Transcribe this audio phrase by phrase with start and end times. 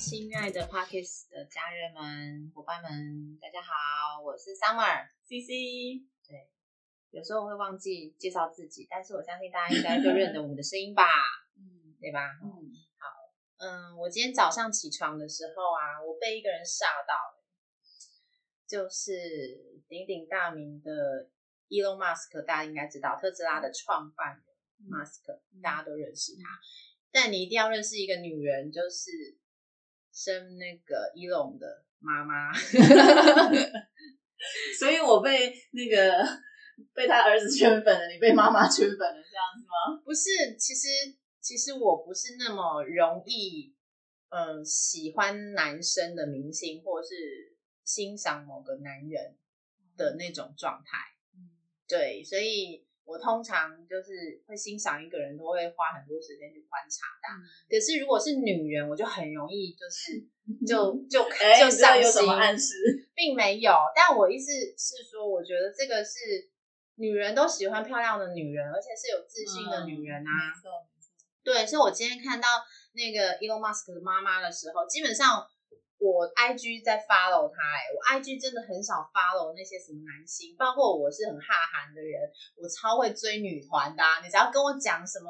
[0.00, 6.08] 亲爱的 Parkes 的家人们、伙伴们，大家好，我是 Summer CC。
[6.26, 6.48] 对，
[7.10, 11.04] 有时候会忘记介绍自己，但是我相信大家应该就认得我们的声音吧，
[11.54, 12.30] 嗯对吧？
[12.42, 12.72] 嗯，
[13.58, 17.44] 嗯，我今天早上起床的时候啊，我被一个人吓到了，
[18.66, 21.28] 就是鼎鼎大名的
[21.68, 24.44] Elon Musk，大家应该知道特斯拉的创办人
[24.78, 26.42] 嗯 Musk，、大家都认识他。
[27.12, 29.36] 但你一定要认识一个女人，就是
[30.12, 32.52] 生那个 Elon 的妈妈。
[34.78, 36.26] 所以我被那个
[36.94, 40.00] 被他儿子圈粉了，你被妈妈圈粉了，这样子吗？
[40.04, 40.88] 不是，其实
[41.40, 43.74] 其实我不是那么容易，
[44.30, 47.08] 嗯，喜欢男生的明星，或是
[47.84, 49.36] 欣赏某个男人
[49.96, 50.96] 的那种状态。
[51.36, 51.50] 嗯
[51.86, 57.34] 对，所以我通常就是会欣赏一个人，都会花很多时间去观察他。
[57.68, 60.22] 可是如果是女人，我就很容易就是
[60.64, 62.74] 就就哎，就上心有什么，暗示？
[63.16, 63.74] 并没有。
[63.96, 66.48] 但我意思是说，我觉得这个是
[66.94, 70.30] 女人都喜欢漂亮的女人，而且是有自信的女人啊。
[71.42, 72.46] 对，所以我今天看到
[72.92, 75.44] 那个 Elon Musk 的妈妈的时候，基本上
[76.00, 82.16] 我 IG 在 follow 他、欸，我 IG 真的很少 follow 那些什么男星，包括我是很哈韩的人，
[82.56, 85.28] 我超会追女团的、啊，你只要跟我讲什么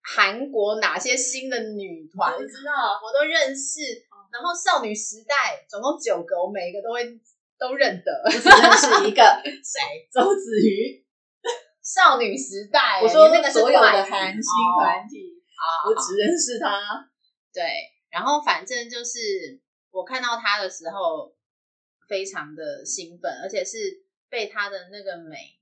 [0.00, 3.80] 韩国哪些新的女团，我知道，我都认识。
[4.32, 7.04] 然后少女时代总共九个，我每一个都会
[7.58, 8.12] 都认得。
[8.24, 10.08] 我只认识一个谁？
[10.12, 11.04] 周子瑜。
[11.80, 15.40] 少女时代、我说那个所有的韩星哦团体，
[15.88, 17.08] 我只认识他。
[17.50, 17.64] 对，
[18.10, 21.36] 然后反正就是我看到他的时候，
[22.08, 25.58] 非常的兴奋，而且是被他的那个美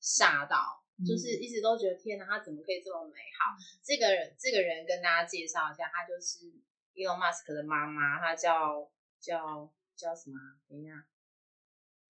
[0.00, 3.56] 吓到，就是一直都觉得天哪，他怎么可以这么美好？
[3.84, 6.46] 这个人，这个人跟大家介绍一下，他就是
[6.94, 8.90] Elon Musk 的妈妈，她叫
[9.20, 10.60] 叫叫什么啊？
[10.68, 11.06] 等一下，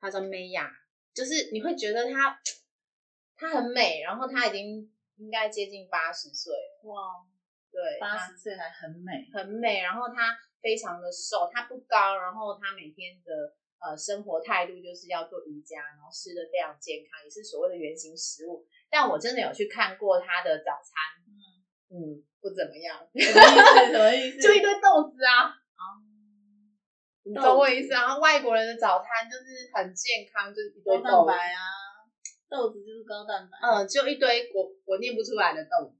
[0.00, 0.70] 她叫 Maya，
[1.14, 2.40] 就是你会觉得她
[3.36, 7.24] 她很美，然后她已经应该接近八十岁了，哇，
[7.72, 9.26] 对，八十岁还很美。
[9.32, 13.32] 很美，然后她非常的瘦，她不高，然后她每天的
[13.80, 18.66] 呃生活态度就是要做瑜伽，然后吃的非常健康，也是所谓的原型食物。
[18.90, 20.92] 但我真的有去看过她的早餐，
[21.88, 23.92] 嗯，不怎么样，什么意思？
[23.92, 24.40] 什么意思？
[24.44, 25.82] 就一堆豆子啊，哦
[27.24, 28.18] 你懂我意思啊？
[28.18, 31.60] 外国人的早餐就是很健康，就是一堆蛋豆，白啊，
[32.50, 33.56] 豆子就是高蛋白。
[33.62, 35.96] 嗯，就一堆我我念不出来的豆子，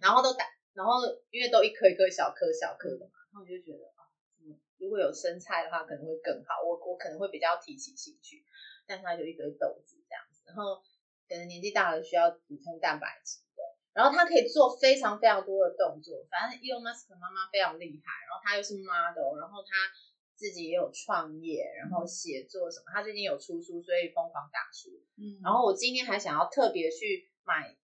[0.00, 0.44] 然后都打，
[0.80, 0.96] 然后
[1.28, 4.08] 因为都一颗一颗小颗小颗的嘛，然后我就觉得啊，
[4.40, 8.42] 嗯，如果有生菜的话可能会更好，我我可能会比较提起兴趣，
[8.88, 10.80] 但是它就一堆豆子这样子，然后
[11.28, 13.60] 可能年纪大了需要补充蛋白质的，
[13.92, 19.92] 然后他可以做非常非常多的动作，反正 Elon Musk 妈妈非常厉害，然后她又是 model，然后她
[20.34, 24.88] 自己也有创业，然后写作什么，他最近有出书，所以疯狂打书，
[25.20, 25.36] 嗯。
[25.44, 27.76] 然后我今天还想要特别去买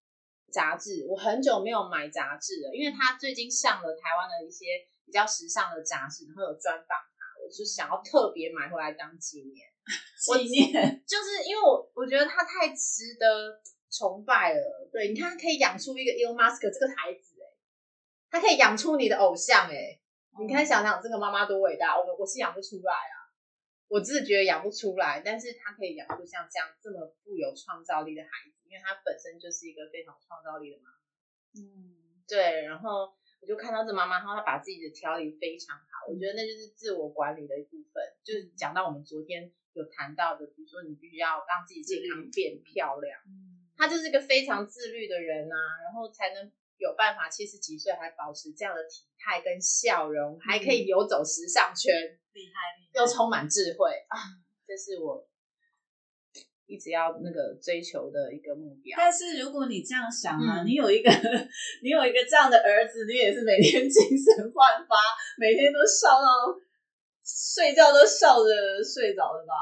[0.52, 4.66] 杂志，我很久没有买杂志了，因为他最近上了台湾的一些
[5.04, 9.66] 比较时尚的杂志，然后有专访他，我就想要特别买回来当纪念。
[10.18, 11.04] 纪念。
[11.06, 14.88] 就是因为我我觉得他太值得崇拜了。
[14.90, 17.46] 对，你看他可以养出一个 Elon Musk 这个孩子、欸，
[18.30, 20.00] 他可以养出你的偶像、欸，
[20.40, 23.15] 你看想想这个妈妈多伟大，我我是养不出来啊，
[23.88, 30.96] 我自己觉得养不出来，但是他可以养出像这样这么富有创造力的孩子，因为他本身就是一个非常有创造力的妈妈。
[31.54, 31.94] 嗯，
[32.26, 38.02] 对，然后我就看到这妈妈，然后她把自己的调理非常好，我觉得那就是自我管理的一部分。
[38.24, 43.20] 就是讲到我们昨天有谈到的，比如说你必须要让自己健康变漂亮，
[43.76, 53.00] 她就是一个非常自律的人啊，然后才能有办法七十几岁还保持这样的体态跟笑容，还可以游走时尚圈，厉害厉害。
[53.00, 54.14] 又充满智慧啊，
[54.68, 55.26] 这是我
[56.66, 58.92] 一直要那个追求的一个目标。
[58.96, 61.08] 但是如果你这样想啊，嗯你有一个
[61.82, 64.94] 你有一个这样的儿子，你也是每天精神焕发，
[65.38, 66.28] 每天都笑到
[67.24, 68.50] 睡觉都笑着
[68.84, 69.54] 睡着的吧？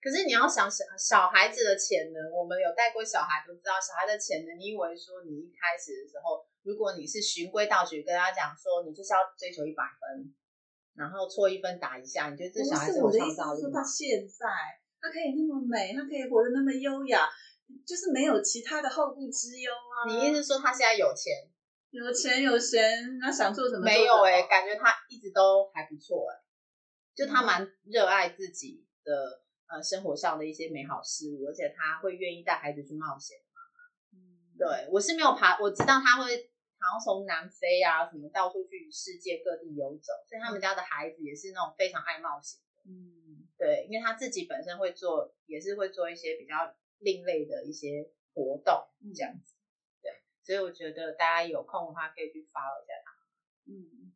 [0.00, 10.32] 可是你要想想小孩子的潜能，我们有带过小孩都知道，小孩的潜能，你以为说你一开始的时候，如果你是循规蹈矩跟他讲说你就是要追求一百分，
[10.98, 13.82] 然后错一分打一下，你觉得这小孩子有不是我的他？
[13.84, 14.46] 现在
[15.00, 17.28] 他可以那么美，他可以活得那么优雅，
[17.86, 20.10] 就是没有其他的后顾之忧啊。
[20.10, 21.32] 你意思是说他现在有钱？
[21.90, 26.36] 有钱有闲，那想做什么没有哎、哎、感觉他一直都还不错哎、
[27.14, 33.38] 就他嗯蛮热爱自己的呃生活上的一些美好事物，而且他会愿意带孩子去冒险。
[34.12, 34.18] 嗯
[34.58, 36.47] 对我是没有爬，我知道他会
[36.80, 42.60] 好像从南非啊什么到处去世界各地游走，所以他们家的孩子也是那种非常爱冒险。
[42.84, 49.54] 嗯，对，因为他自己本身会做，也是会做一些比较另类的一些活动，这样子。
[50.00, 50.10] 对，
[50.42, 53.12] 所以我觉得大家有空的话可以去 follow 一下他。
[53.66, 54.12] 嗯，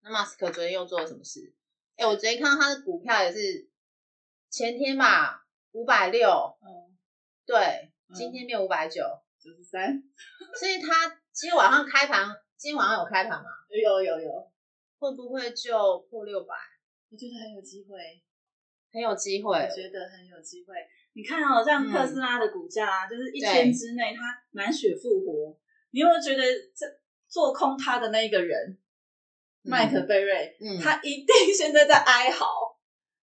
[0.00, 1.54] 那马斯克昨天又做了什么事？
[1.96, 3.68] 哎、我昨天看到他的股票也是
[4.48, 6.96] 前天吧，五百六，嗯，
[7.44, 9.02] 对，嗯今天变五百九，
[9.38, 10.04] 九十三，
[10.58, 12.26] 所以他今天晚上开盘，
[12.56, 13.44] 今天晚上有开盘吗？
[13.70, 14.50] 有有有，
[14.98, 16.52] 会不会就破六百？
[17.12, 17.96] 我觉得很有机会。
[18.92, 20.74] 很有机会我，觉得很有机会。
[21.12, 25.56] 你看哦，像嗯特斯拉的股价啊，就是一天之内它满血复活。
[25.92, 26.42] 你有没有觉得
[26.74, 26.84] 这
[27.28, 28.76] 做空它的那一个人，
[29.62, 32.76] 麦克贝瑞，嗯，他一定现在在哀嚎，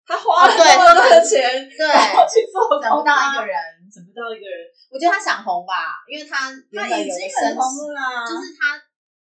[0.08, 3.60] 他花了那么多的钱，对然后去做空到一个人，
[3.96, 8.28] 人，找不到一个人，我觉得他想红吧，因为他原他已经很红了啦。
[8.28, 8.76] 就是他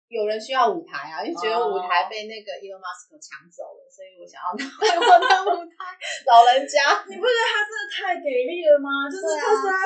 [0.09, 5.97] 有人需要舞台啊，就觉得哦舞台被那个 Elon Musk 抢走了，所以我想要拿回我的舞台。
[6.25, 9.05] 老人家， 你不觉得他真的太给力了吗？
[9.09, 9.77] 就是对啊特斯拉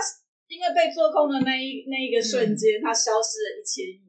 [0.53, 4.05] 因为被做空的那一那一个瞬间，他消失了一千亿，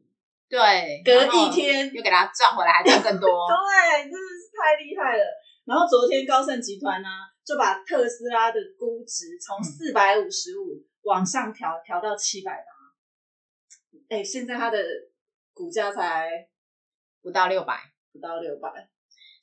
[0.51, 3.25] 对，隔然后一天又给他赚回来，还赚更多。
[3.47, 5.23] 对，真的是太厉害了。
[5.63, 7.07] 然后昨天高盛集团呢、
[7.45, 9.63] 就把特斯拉的估值从嗯。
[9.63, 12.73] 四百五十五往上调，调到七百八。
[14.09, 14.83] 哎，现在它的
[15.53, 16.49] 股价才
[17.21, 17.79] 不到六百，
[18.11, 18.89] 不到六百，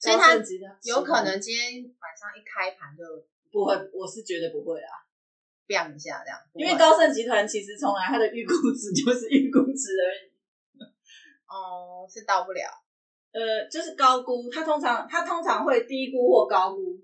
[0.00, 0.34] 所以它
[0.82, 3.04] 有可能今天晚上一开盘就
[3.50, 4.90] 不会，我是绝对不会啊
[5.66, 10.30] ，biang 一下这样，因为高盛集团其实从来它的预估值 就是预估值而已。
[11.46, 12.62] 哦是到不了，
[13.32, 17.02] 呃，就是高估，它通常它通常会低估或高估，嗯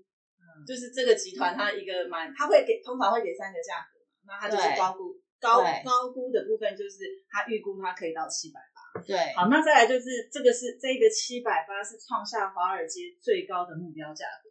[0.67, 9.01] 就是这个集团它一个蛮，它会给通常会给三个价格，那它就是高估高高估的部分就是它预估它可以到七百八。
[9.07, 14.49] 对，好，那再来就是这个是这个七百八是创下华尔街最高的目标价格，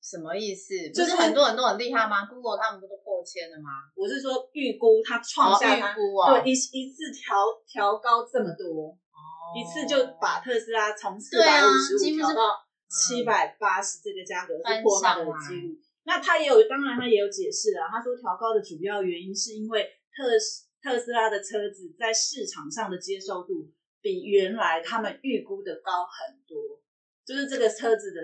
[0.00, 0.72] 什么意思？
[0.90, 3.92] 就是是很多人都很厉害吗？Google 他们不都破千了吗？
[3.94, 7.36] 我是说预估它创下它、哦预估哦对一一次调
[7.68, 8.96] 调高这么多，
[9.54, 12.63] 一次就把特斯拉从四百五十五调到
[12.94, 15.76] 七百八十这个价格，是破它的记录。
[16.04, 26.82] 那他也有，当然他也有解释了，他说调高的主要原因是因为特斯特斯拉的车子在市场上的接受度比原来他们预估的高很多，
[27.24, 28.20] 就是这个车子的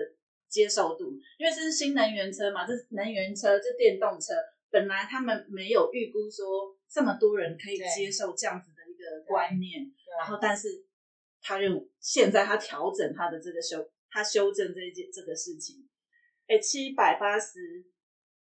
[0.47, 4.35] 接受度，因为这是新能源车嘛，这是能源车，这电动车，
[4.69, 10.85] 本来他们没有预估说这么多人可以接受这样子的一个观念，然后但是
[11.41, 15.87] 他认为现在他调整他的这个修，他修正这件这个事情，
[16.47, 17.85] 哎，七百八十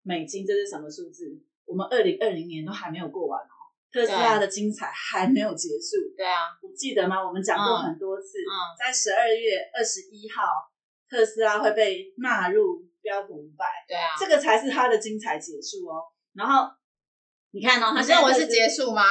[0.03, 1.43] 美金，这是什么数字？
[1.67, 3.55] 我们二零二零年都还没有过完哦，
[3.93, 5.97] 特斯拉的精彩还没有结束。
[6.17, 7.27] 对啊，我记得吗？
[7.27, 10.43] 我们讲过嗯很多次，嗯在十二月二十一号，
[11.11, 14.17] 特斯拉会被纳入标普五百，对啊。
[14.19, 16.05] 这个才是它的精彩结束哦。
[16.35, 16.71] 然后
[17.51, 19.03] 你看哦，它现在你认为是结束吗？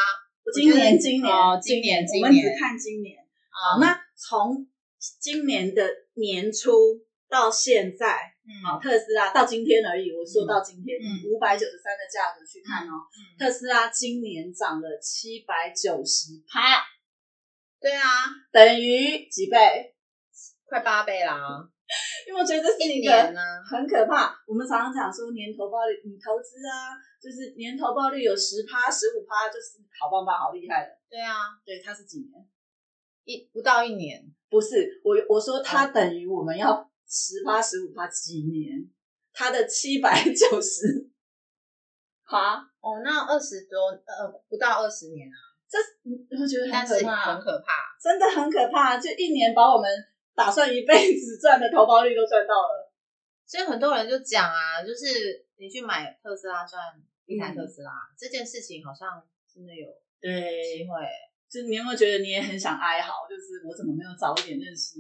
[0.54, 3.18] 今年，今年，哦今年我们只看今年。
[3.50, 4.66] 好好，那从
[5.20, 6.72] 今年的年初
[7.30, 8.34] 到现在，
[8.66, 10.12] 好，嗯特斯拉到今天而已。
[10.12, 16.84] 我说到今天，嗯五百九十三的价格去看哦，嗯，特斯拉今年涨了七百九十趴，
[17.80, 18.04] 对啊，
[18.52, 19.94] 等于几倍？
[20.70, 21.38] 快八倍啦，
[22.28, 24.36] 因为我觉得这是一一个年呢，很可怕。
[24.46, 26.92] 我们常常讲说年投报率，你投资啊，
[27.24, 30.92] 就是年投报率有十趴、十五趴，就是好棒棒、好厉害的。
[31.10, 32.32] 对啊，对，它是几年？
[33.24, 38.90] 一不到一年，不是我我说它等于我们要十趴十五趴几年，
[39.34, 41.10] 它的七百九十。
[42.30, 49.90] 趴，哦，那二十多呃不到二十年啊，这你你会觉得很可怕，很可怕，真的很可怕，就一年把我们
[50.36, 52.92] 打算一辈子赚的投报率都赚到了。
[53.46, 56.82] 所以很多人就讲啊，就是你去买特斯拉赚
[57.26, 57.56] 一台嗯。
[57.56, 59.88] 特斯拉、这件事情，好像真的有
[60.20, 60.94] 对机，会。
[61.50, 63.28] 就你有没有觉得你也很想哀嚎？
[63.28, 65.00] 就是我怎么没有早一点认识？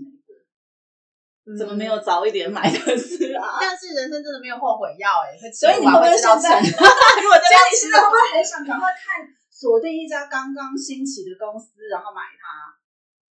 [1.57, 3.57] 怎么没有早一点买特斯拉？
[3.61, 6.59] 但是人生真的没有后悔药哎、欸，所以你会不会知道现在？
[6.59, 12.75] 如果这样，你现在会不会很想赶快看锁定一家刚刚兴起的公司，然后买它？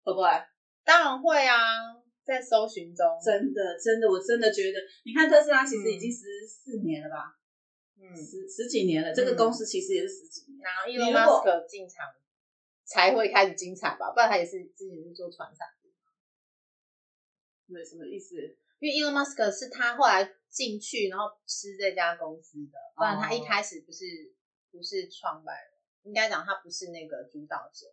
[0.07, 0.29] 会不会？
[0.85, 1.59] 当然会啊，
[2.23, 7.35] 在搜寻中，真的，真的，我真的觉得，你看特斯拉其实已经十四年了吧，
[7.99, 10.63] 嗯，十十几年了，这个公司其实也是十几年。
[10.63, 12.07] 然后你 Elon Musk 进场
[12.85, 15.89] 才会开始精彩吧，不然他也是之前是做船产的。
[17.67, 18.37] 对，什么意思？
[18.79, 24.05] 因为 Elon Musk 是他后来进去，然后吃这家公司的，不然他一开始不是
[24.71, 25.73] 不是创办人，
[26.03, 27.87] 应该讲他不是那个主导者。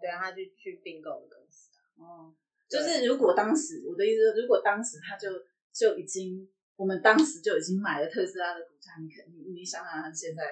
[0.00, 2.02] 对啊，他就去并购的公司啊。
[2.02, 2.34] 哦，
[2.68, 5.28] 就是如果当时我的意思，如果当时他就
[5.72, 10.42] 就已经，我们当时就已经买了特斯拉的股价，你肯你你想想看现在。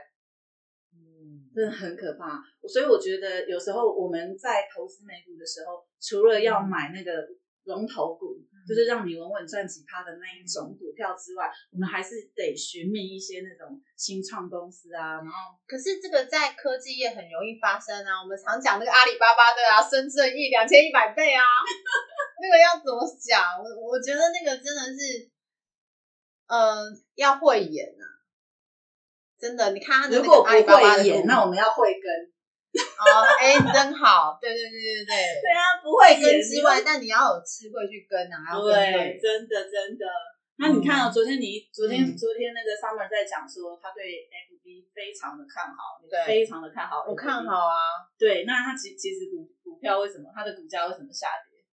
[1.50, 7.26] 嗯，真的很可怕，所以我觉得有时候我们在投资美股的时候，除了要买那个
[7.64, 15.16] 龙头股，就是让你稳稳赚几趴的那一种股票之外，我们还是得寻觅一些那种新创公司啊。
[15.16, 18.22] 然后，可是这个在科技业很容易发生啊。
[18.22, 21.42] 我们常讲那个阿里巴巴的啊，深圳亿两千一百倍啊，
[22.40, 23.42] 那个要怎么讲？
[23.58, 25.30] 我我觉得那个真的是，
[26.48, 28.04] 呃，要慧眼啊。
[29.40, 30.60] 真的，你看他如果不会
[31.02, 32.04] 演，那我们要会跟。
[32.76, 35.16] 哦，哎，真好，对对对对对。
[35.40, 40.04] 对啊，不会跟之外，但你要有智慧去跟啊，要对，真的真的。
[40.56, 47.06] 那你看哦，昨天你昨天昨天那个 Summer 在讲说，他对 FB 非常的看好，对，非常的看好。
[47.08, 48.06] 我看好啊。
[48.18, 51.64] 对，那他其其实股股票为什么它的股价为什么下跌？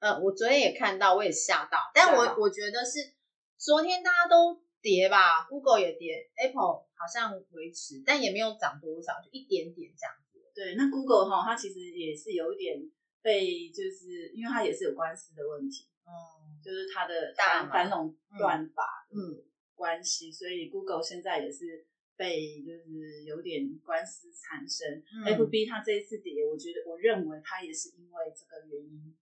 [0.00, 3.14] 呃，我昨天也看到，我也吓到，但我我觉得是
[3.56, 4.60] 昨天大家都。
[4.82, 10.40] 跌吧，Google 也跌，Apple 好像维持，但也没有涨多少，就一点点这样子。
[10.54, 12.80] 对，那 Google 哈，它其实也是有一点
[13.22, 21.86] 被，就是因为它也是有官司的问题，嗯，就是它的反反垄断法，嗯，关系，所以 Google 现在也是
[22.16, 25.02] 被就是有点官司产生。
[25.36, 29.14] FB 它这一次跌，我觉得我认为它也是因为这个原因。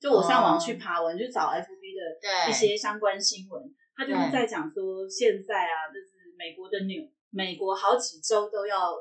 [0.00, 3.74] 就我上网去爬文，就找 FB 的一些相关新闻。
[3.96, 8.94] 他就是在讲说，现在啊，就是美国的纽，美国好几州都要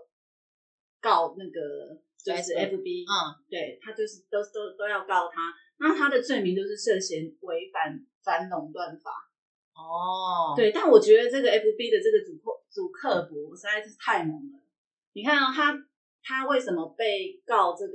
[1.01, 9.11] 告那个，就是 FB，嗯，对他就是都都都要告他，那他的罪名就是涉嫌违反反垄断法。
[9.73, 14.59] 哦，对，但我觉得这个 FB 的这个主客主客博实在是太猛了。
[15.13, 15.77] 你看啊，他
[16.23, 17.93] 他为什么被告这个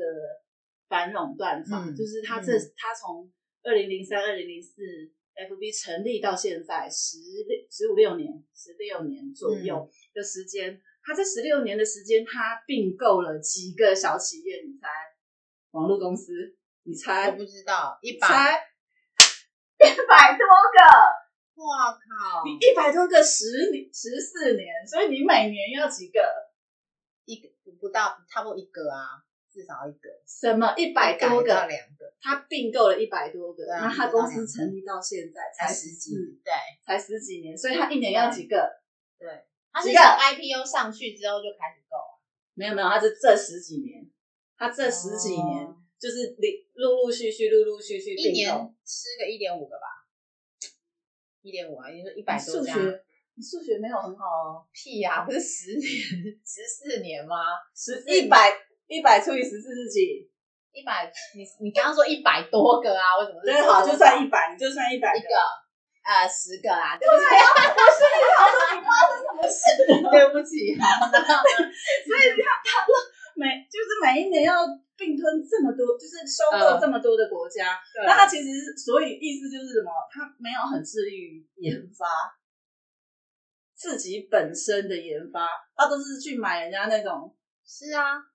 [0.89, 1.85] 反垄断法？
[1.91, 3.31] 就是他这他从
[3.63, 4.83] 二零零三、二零零四。
[5.35, 14.63] F B 成立到现在十六十五六年，十六年左右的时间，他这十六年的时间，他并购了几个小企业？
[14.65, 14.89] 你猜？
[15.71, 16.33] 网络公司？
[16.83, 17.31] 你猜？
[17.31, 18.29] 我不知道，一百，
[19.79, 21.63] 一百多个！
[21.63, 22.45] 哇靠！
[22.45, 26.21] 你一百多个十年十四年，所以你每年要几个？
[27.25, 27.49] 一个
[27.81, 29.23] 不到，差不多一个啊。
[29.53, 36.51] 至少一个，什么一百多个，两个，他并购了一百多个，那他公司成立到现在才十几，对，
[36.83, 38.81] 才十几年，所以他一年要几个？
[39.19, 39.29] 对，
[39.71, 41.99] 他是从 IPO 上去之后就开始购，
[42.55, 44.11] 没有没有，他是这十几年，
[44.57, 45.69] 他这十几年
[45.99, 46.35] 就是
[46.73, 48.49] 陆陆续续、陆陆续续一年
[48.87, 50.09] 吃个一点五个吧，
[51.43, 52.75] 一点五啊，你说一百多家，
[53.35, 55.83] 你数学没有很好哦，屁呀，不是十年
[56.43, 57.37] 十四年吗？
[57.77, 58.51] 十一百。
[58.93, 60.29] 一百除以十四是几？
[60.73, 61.05] 一百，
[61.37, 63.17] 你你刚刚说一百多个啊？
[63.21, 63.41] 为什么？
[63.45, 65.33] 对，好，就算一百，你就算一百个，
[66.05, 69.85] 呃，十个啊，对不起，我是你好说你发生什么事？
[70.13, 72.85] 对不起， 所以你看，他
[73.37, 74.65] 每就是每一年要
[74.97, 79.93] 并吞这么多，就是收购这么多的国家，那他其实所以意思就是什么？
[80.13, 82.09] 他没有很致力于研发
[83.77, 87.37] 自己本身的研发，他都是去买人家那种，
[87.69, 88.32] 是啊。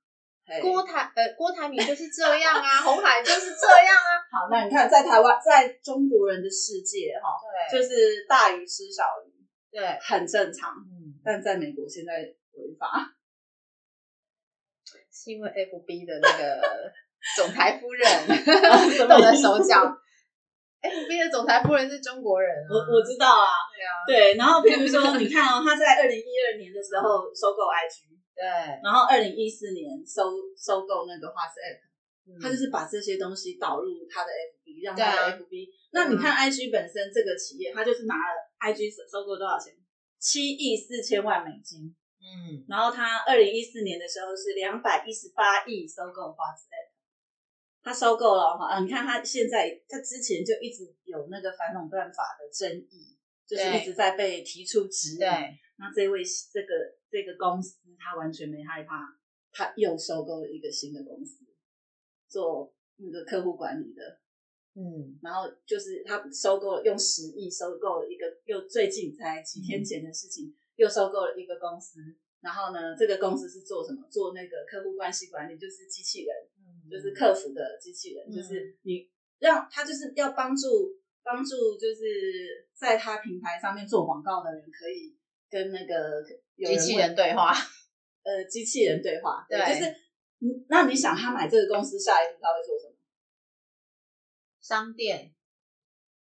[0.61, 4.11] 郭台呃，郭台铭就是这样啊， 红海就是这样啊。
[4.31, 7.35] 好，那你看，在台湾，在中国人的世界，哈，
[7.69, 9.31] 对，就是大鱼吃小鱼，
[9.71, 10.71] 对，很正常。
[10.71, 13.11] 嗯，但在美国现在违法，
[15.11, 16.91] 是因为 FB 的那个
[17.35, 18.07] 总裁夫人
[19.07, 19.97] 动了手脚。
[20.79, 24.35] FB 的总裁夫人是中国人，我我知道啊，对啊，对。
[24.35, 28.15] 然后，比如说，你看哦，他在二零一二年的时候收购 IG。
[28.37, 28.45] 对，
[28.83, 35.69] 然后二零一四年收收购那个花式 App，他就是把这些东西导入他的 FB，让他的 FB。
[35.89, 39.73] 那你看 IG 本身这个企业，他就是拿了 IG 收购多少钱？
[40.19, 41.95] 七亿四千万美金。
[42.21, 46.93] 嗯，然后他二零一四年的时候是两百一十八亿收购花式 App，
[47.81, 53.17] 他收购了哈，你看他现在，他之前就一直有那个反垄断法的争议，
[53.47, 55.17] 就是一直在被提出质疑。
[55.17, 55.27] 对，
[55.77, 56.21] 那这位
[56.53, 56.96] 这个。
[57.09, 59.17] 这个公司他完全没害怕，
[59.51, 61.45] 他又收购了一个新的公司，
[62.27, 64.19] 做那个客户管理的，
[64.75, 71.99] 嗯，然后就是他收购了用十亿收购了一个，又最近才几天前的事情，又收购了一个公司，
[72.41, 74.07] 然后呢，这个公司是做什么？
[74.09, 78.77] 做那个客户关系管理，就是机器人，嗯，就是客服的机器人，就是。
[78.83, 79.09] 你
[79.39, 85.15] 让他就是要帮助帮助，就是在他平台上面做广告的人可以
[85.49, 86.25] 跟那个。
[86.65, 87.53] 机器人对话，
[88.23, 89.91] 呃，机器人对话，对，就是
[90.39, 92.95] 嗯，那你想他买这个公司下一步他会做什么？
[94.61, 95.33] 商店，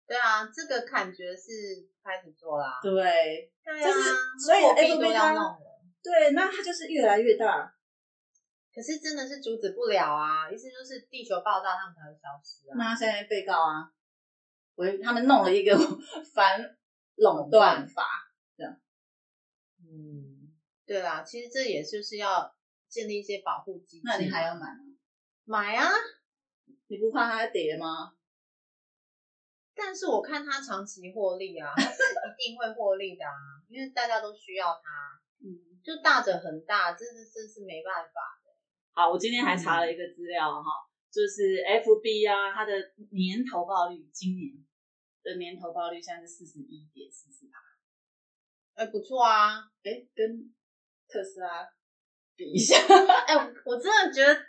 [0.06, 2.78] 对啊，这个感觉是开始做啦。
[2.82, 4.10] 对，对啊，就是
[4.44, 5.58] 所以货币 FB 都要它弄了。
[6.02, 7.74] 对，那它就是越来越大。
[8.72, 10.48] 可是真的是阻止不了啊！
[10.50, 12.78] 意思就是地球爆炸，他们才会消失啊。
[12.78, 13.90] 那他现在被告啊，
[14.76, 15.76] 我他们弄了一个
[16.32, 16.58] 反
[17.16, 18.06] 垄断法，
[19.90, 20.52] 嗯，
[20.86, 22.54] 对啦，其实这也就是要
[22.88, 24.02] 建立一些保护机制。
[24.04, 24.84] 那你还要买吗？
[25.44, 25.90] 买啊？
[26.86, 28.14] 你不怕它跌吗？
[29.74, 35.20] 但是我看它长期获利啊，它是一定会获利的啊，因为大家都需要它。
[35.42, 38.52] 嗯，就大者很大，这是这是没办法的。
[38.92, 40.68] 好，我今天还查了一个资料哈，
[41.10, 42.74] 就是 FB 啊，它的
[43.12, 44.52] 年投报率，今年
[45.22, 47.59] 的年投报率现在是四十一点四四趴，
[48.80, 50.54] 哎，不错啊，哎，跟
[51.06, 51.68] 特斯拉
[52.34, 52.76] 比一下，
[53.28, 54.40] 哎，我真的觉得，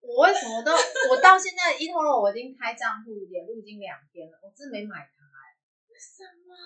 [0.00, 0.72] 我为什么都，
[1.10, 5.52] 我到现在 eToro 我已经开账户也入金两天了，我真没买它哎，
[5.92, 6.56] 为什么？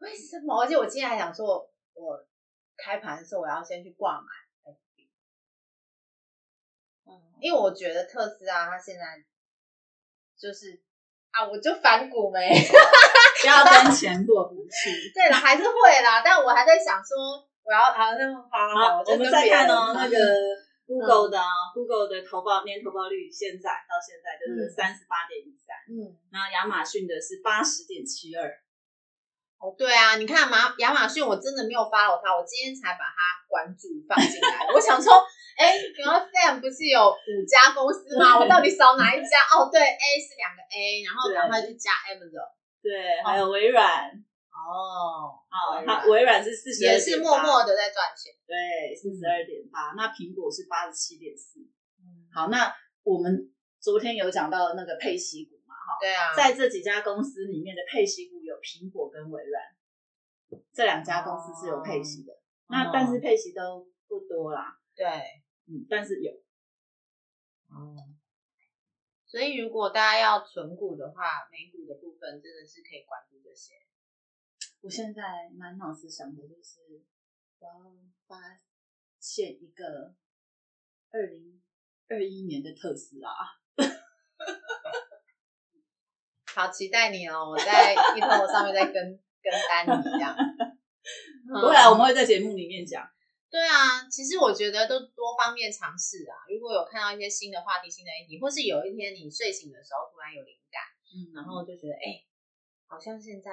[0.00, 0.62] 为什么？
[0.62, 2.26] 而且我今天还想说，我
[2.78, 4.26] 开盘的时候我要先去挂买。
[7.40, 9.04] 因为我觉得特斯拉它现在
[10.38, 10.80] 就是
[11.32, 14.92] 啊，我就反骨没，不 要跟钱过不去。
[15.16, 20.16] 对了，还是会啦，但我还在想说，我要好那好好，我们再看哦，那个
[20.86, 21.40] Google 的
[21.74, 28.44] Google 的投报年投报率，现在到现在就是三十八点一三，嗯，然后亚马逊的是八十点七二。
[29.62, 33.16] 哦，对啊，你看马亚马逊，我真的没有 follow 它，我今天才把它
[33.52, 34.64] 关注放进来。
[34.72, 35.12] 我想说，
[35.60, 38.40] 哎，你们 Sam 不是有五家公司吗？
[38.40, 39.36] 我到底少哪一家？
[39.52, 42.48] 哦，对，A 是两个 A，然后赶快去加 Amazon，
[42.80, 44.08] 对，还有微软。
[44.48, 48.32] 哦，好，它微软是四十，也是默默的在赚钱。
[48.46, 49.92] 对，四十二点八。
[49.96, 51.60] 那苹果是八十七点四。
[52.00, 55.98] 嗯，好，那我们昨天有讲到那个配息股嘛，哈。
[56.00, 62.32] 对啊，在这几家公司里面的配息股有苹果跟微软，这两家公司是有配息的。
[62.72, 64.80] 那但是配息都不多啦。
[64.96, 65.06] 对，
[65.66, 66.32] 嗯，但是有。
[67.68, 67.94] 哦。
[69.26, 73.74] 所以如果大家要存股的话，美股的部分真的是可以关注这些。
[74.80, 76.80] 我现在满脑子想的就是
[77.58, 77.72] 我要
[78.26, 78.36] 发
[79.20, 80.14] 现一个
[81.10, 81.62] 二零
[82.08, 83.30] 二一年的特斯拉。
[86.54, 87.48] 好期待你哦！
[87.48, 90.36] 我在一头上面在跟跟单你这样，
[91.46, 93.08] 不会啊，我们会在节目里面讲。
[93.50, 96.34] 对啊，其实我觉得都多方面尝试啊。
[96.48, 102.24] 如果有看到一些新的话题、新的议题，或是有一天你睡醒的时候突然有灵感，嗯，然后就觉得哎，
[102.86, 103.52] 好像现在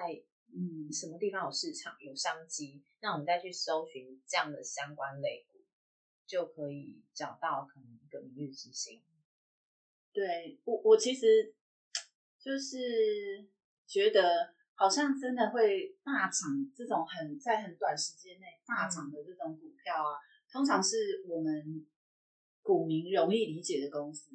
[0.53, 5.59] 嗯什么地方有市场、有商机，那我们再去搜寻这样的相关类股，
[6.25, 9.01] 就可以找到可能一个明日之星。
[10.13, 11.55] 对我，我其实。
[12.41, 13.45] 就是
[13.85, 20.15] 觉得好像真的会大涨，这种很在很短时间内大涨的这种股票啊，
[20.49, 21.85] 通常是我们
[22.61, 24.31] 股民容易理解的公司，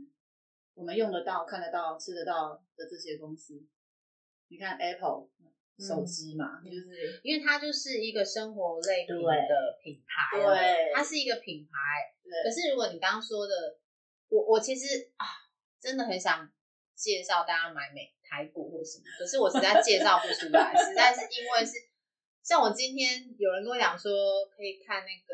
[0.75, 3.65] 我们用得到、看得到、吃得到的这些公司。
[4.49, 5.31] 你看 Apple
[5.79, 11.73] 手机嘛，就是因为它就是一个生活类品的品牌，对，它是一个品牌。
[12.45, 13.79] 可是如果你刚刚说的，
[14.29, 15.25] 我我其实啊，
[15.81, 16.53] 真的很想。
[16.97, 21.79] 介绍大家买美台股或什么，可是我实在介绍不出来，实在是因为是
[22.43, 24.11] 像我今天有人跟我讲说
[24.51, 25.33] 可以看那个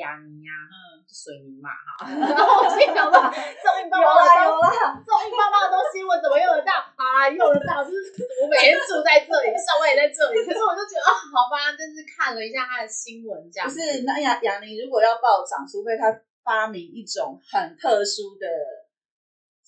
[0.00, 7.28] 雅尼啊，嗯，水泥嘛哈， 然后我心想说，这硬棒棒的有了，这硬棒棒的东西我怎么用得到啊？
[7.28, 16.10] 用得到就是我每天住在这里，上班也在这里，可是我就觉得啊，好吧，就是看了一下他的新闻，这样不是那雅雅尼如果要暴涨，除非他
[16.42, 18.48] 发明一种很特殊的。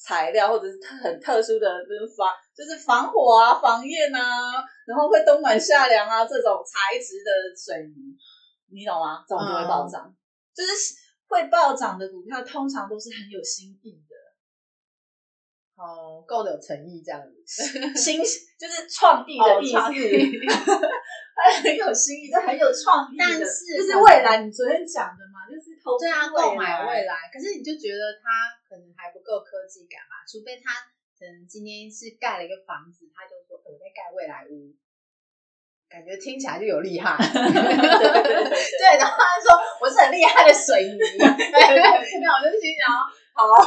[0.03, 4.21] 材料或者是很特殊的，就是防就是防火啊、防焰啊，
[4.87, 8.17] 然后会冬暖夏凉啊，这种材质的水泥，
[8.73, 9.23] 你懂吗？
[9.29, 10.15] 这种就会暴涨。
[10.53, 10.73] 就是
[11.29, 14.15] 会暴涨的股票，通常都是很有新意的，
[15.81, 17.63] 哦，够有诚意这样子，
[17.97, 19.77] 新就是创意的意思，
[21.63, 23.45] 很有新意，就很有创意，但是
[23.79, 28.57] 就是未来你昨天讲的嘛，就是投对啊，购买未来，可是你就觉得他。
[28.71, 30.71] 可能还不够科技感吧，除非他
[31.19, 34.71] 可能今天是盖了一个房子，他就说我在盖未来屋，
[35.91, 37.19] 感觉听起来就有厉害。
[37.19, 39.51] 对，然后他说
[39.83, 42.87] 我是很厉害的水泥，那我就心想，
[43.35, 43.43] 好，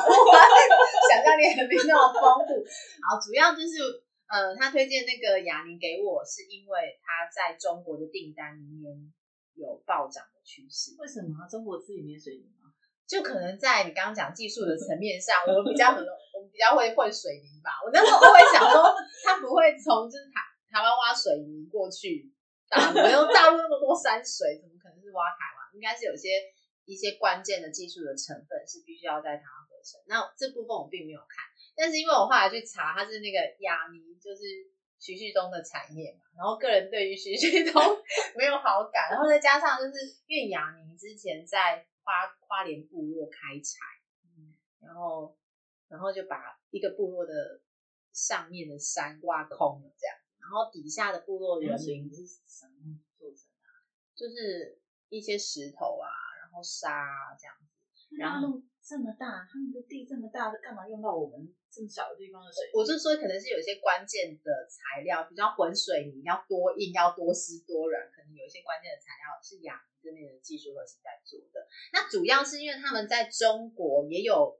[1.11, 2.63] 想象力还没那么丰富。
[3.03, 3.83] 好，主要就是
[4.31, 9.11] 呃，他推荐那个雅尼给我，是因为他在中国的订单里面
[9.55, 10.95] 有暴涨的趋势。
[10.99, 11.47] 为什么？
[11.49, 12.73] 中国自己没水泥吗？
[13.05, 17.77] 就可能在你刚刚讲技术的层面上，我们比较可能我们比较会混水泥吧。
[17.83, 20.39] 我那时候我会想说，他不会从就是台
[20.71, 22.31] 台湾挖水泥过去
[22.71, 25.59] 大陆，因为大陆那么多山水，怎么可能是挖台湾？
[25.75, 26.41] 应该是有些
[26.85, 29.99] 一些关键的技术的成分是必须要在台湾合成。
[30.07, 31.43] 那这部分我并没有看，
[31.75, 34.41] 但是因为我后来去查，它是那个亚泥，就是
[35.03, 36.23] 徐旭东的产业嘛。
[36.37, 37.81] 然后个人对于徐旭东
[38.39, 43.79] 没有好感，然后再加上就是岳雅宁之前在花花莲部落开采，
[44.37, 45.37] 嗯，然后
[45.89, 47.61] 然后就把一个部落的
[48.13, 53.67] 上面的山挖空了，这样，然后底下的部落人民是什么做成的？
[54.15, 56.07] 就是一些石头啊，
[56.41, 58.15] 然后沙啊这样子。
[58.15, 62.67] 然后这么大，他们的地这么大，干嘛用到我们这么小的地方的水？
[62.75, 71.65] 我就说可能是有一些关键的材料，比较混水泥要多硬，要多湿多软，可能有一些关键的材料是亚这边的技术核心在做的。
[71.93, 74.59] 那主要是因为他们在中国也有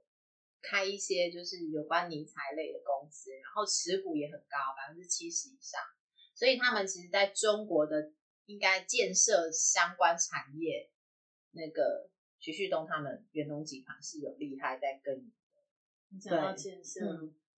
[0.62, 5.78] 开一些就是有关泥材类的公司，然后持股也很高，百分之七十以上，
[6.34, 8.10] 所以他们其实在中国的
[8.46, 10.90] 应该建设相关产业，
[11.52, 12.08] 那个
[12.44, 17.00] 徐旭东他们元隆集团是有厉害在跟你讲到建设，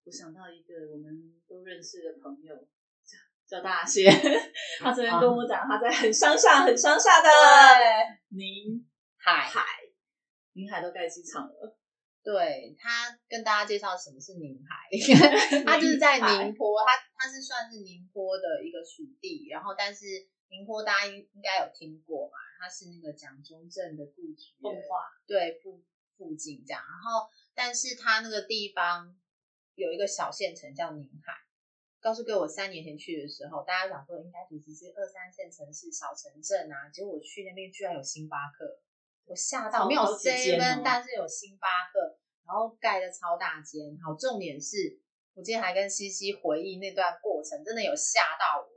[0.05, 2.55] 我想到一个我们都认识的朋友，
[3.05, 4.09] 叫叫大仙，
[4.79, 7.29] 他昨天跟我讲他在很乡下、很乡下的
[8.29, 9.61] 宁海海，
[10.53, 11.77] 宁海都盖机场了。
[12.22, 14.87] 对他跟大家介绍什么是宁海，
[15.66, 20.07] 他就是在宁波，他他是算是宁波的一个属地，然后但是
[20.49, 24.55] 宁波大家应应该有听过嘛，它是那个蒋中正的故居，
[25.27, 25.83] 对附
[26.17, 29.19] 附近这样，然后但是它那个地方
[29.75, 31.33] 有一个小县城叫宁海，
[32.01, 38.81] 告诉给我三年前去的时候，大家想说应该只是二三线城市小城镇啊，结果我去那边居然有星巴克。
[39.29, 43.99] 我吓到，没有 seven，但是有星巴克，然后盖的超大间。
[43.99, 45.01] 好，重点是
[45.35, 48.76] 我今天还跟西西回忆那段过程，真的有吓到我。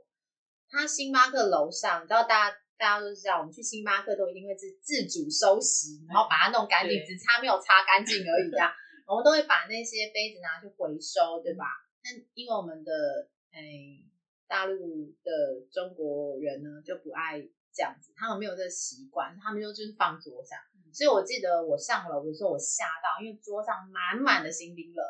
[0.70, 8.50] 他星巴克楼上，你知道，大家大家都知道，我们去星巴克都一定会自自主收拾，然后把它弄干净，只差没有擦干净而已。
[8.50, 8.70] 这样，
[9.06, 11.66] 我们都会把那些杯子拿去回收，对吧？
[12.02, 14.04] 那因为我们的诶
[14.46, 17.42] 大陆的中国人呢，就不爱。
[17.72, 20.58] 这样子，他们没有这个习惯，他们就就是放桌上。
[20.92, 25.00] 所以我记得我上楼的时候，我吓到，因为桌上满满的新冰乐。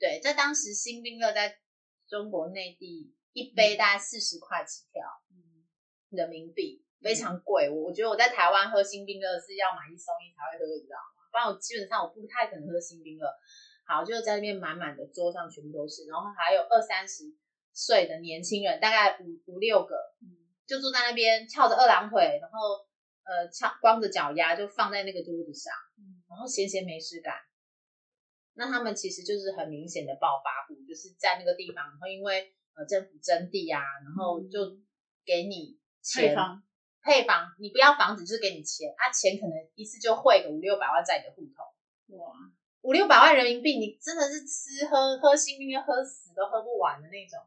[0.00, 1.60] 对，在当时新冰乐在
[2.08, 5.02] 中国内地一杯大概四十块起跳，
[6.10, 7.70] 人民币非常贵。
[7.70, 11.22] 我我觉得我在台湾喝新冰乐是要买一送一才会喝，你知道吗？
[11.30, 13.30] 不然我基本上我不太可能喝新冰乐。
[13.86, 17.24] 好，就在那边满满的桌上全部都是，然后还有二三十
[17.72, 19.96] 岁的年轻人，大概五五六个。
[20.68, 22.84] 就坐在那边翘着二郎腿，然后
[23.24, 25.72] 呃翘光着脚丫就放在那个桌子上，
[26.28, 27.32] 然后闲闲没事干。
[28.52, 34.78] 那他们其实就是很明显的暴发户，就是在那个地方，然后因为呃政府征地啊，然后就
[35.26, 36.34] 给你钱
[37.02, 42.32] 配房，你不要房子就是给你钱，啊钱可能一次就汇个五六百万在你的户头，哇，
[42.82, 47.40] 五六百万人民币，你真的是吃喝喝新兵喝死都喝不完的那种。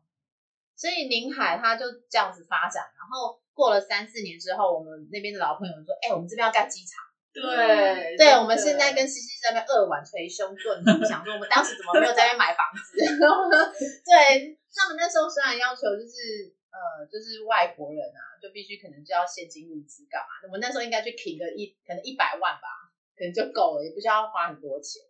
[0.76, 13.00] 所以宁海它就这样子发展，然后过了三四年之后，我们那边的老朋友说：“哎，我们这边要盖机场。”对，对，我们现在跟西西在那边二碗捶胸顿足， 想说我们当时怎么没有在那边买房子？
[14.04, 20.44] 对，他们那时候虽然要求就是呃，就是外国人啊，就必须可能就要现金入资干嘛？
[20.48, 22.68] 我们那时候应该去挺个一可能一百万吧，
[23.16, 25.02] 可能就够了，也不需要花很多钱。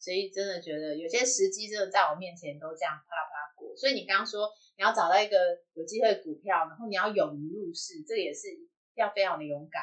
[0.00, 3.76] 所以真的觉得有些时机真的在我面前都这样啪啦啪啦过。
[3.76, 4.50] 所以你刚刚说。
[4.78, 5.36] 你要找到一个
[5.74, 8.46] 有机会股票，然后你要勇于入市，这也是
[8.94, 9.82] 要非常的勇敢。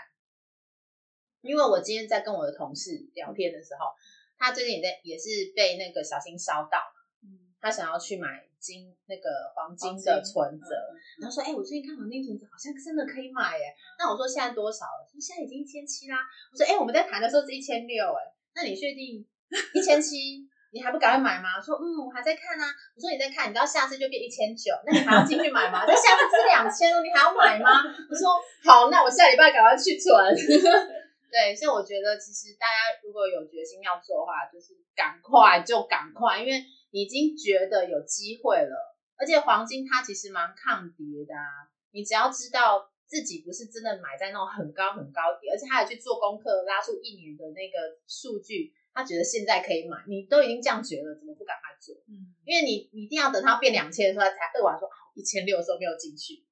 [1.46, 3.94] 因为我今天在跟我的同事聊天的时候，
[4.38, 6.78] 他最近也在也是被那个小心烧到，
[7.24, 10.74] 嗯，他想要去买金那个黄金的存折，
[11.22, 13.64] 然后说，哎，我最近看黄金存折好像真的可以买，耶，
[14.00, 15.06] 那我说现在多少了？
[15.06, 16.18] 说现在已经一千七啦。
[16.52, 19.26] 我说，哎，我们在谈的时候是一千六，哎，那你确定
[19.74, 20.50] 一千七？
[20.74, 21.56] 你还不赶快买吗？
[21.62, 22.68] 说嗯，我还在看啊。
[22.96, 25.86] 我说你在看，你知道下次就变一千九，那你还要进去买吗？
[25.88, 27.80] 那下次是两千了你还要买吗？
[28.10, 30.12] 我说好，那我下礼拜赶快去存。
[31.32, 38.96] 对，所以我觉得其实大家如果有决心要做的话，就是赶快就赶快，因为你已经觉得有机会了。
[39.18, 48.74] 而且黄金它其实蛮抗跌的啊，你只要知道自己不是真的买在那种很高很高跌，而且还有去做功课，拉出一年的那个数据。
[48.96, 51.94] 他觉得现在可以买，你都已经这样觉得，怎么不赶快做？
[52.08, 56.46] 嗯，因为你一定要等它变两千的时候才二完说啊，一千六的时候没有进去，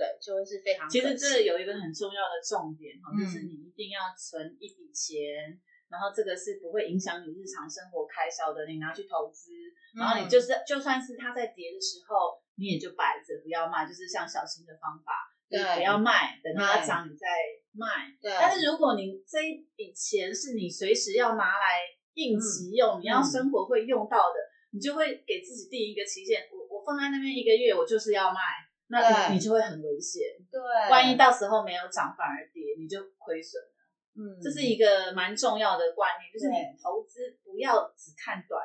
[0.00, 0.88] 对，就会是非常。
[0.88, 5.60] 其实这有一个很重要的重点哈，就是你一定要存一笔钱，
[5.92, 9.52] 然后这个是不会影响你日常生活开销的，你拿去投资，
[9.92, 10.00] 嗯。
[10.00, 15.12] 然后你就是就算是它在跌的时候，你也就摆着不要卖，就是像小新的方法，
[15.52, 15.60] 对。
[15.76, 17.28] 不要卖，等它涨你再
[17.76, 18.08] 卖。
[18.22, 21.84] 对，但是如果你这一笔钱是你随时要拿来
[22.14, 24.40] 应急用，你要生活会用到的，
[24.72, 28.40] 你就会给自己定一个期限，我我放在那边一个月，我就是要卖，
[28.90, 30.22] 那你你就会很危险。
[30.50, 33.70] 对，万一到时候没有涨反而跌，你就亏损了。
[34.18, 38.60] 嗯，这是一个蛮重要的观念，就是你投资不要只看短，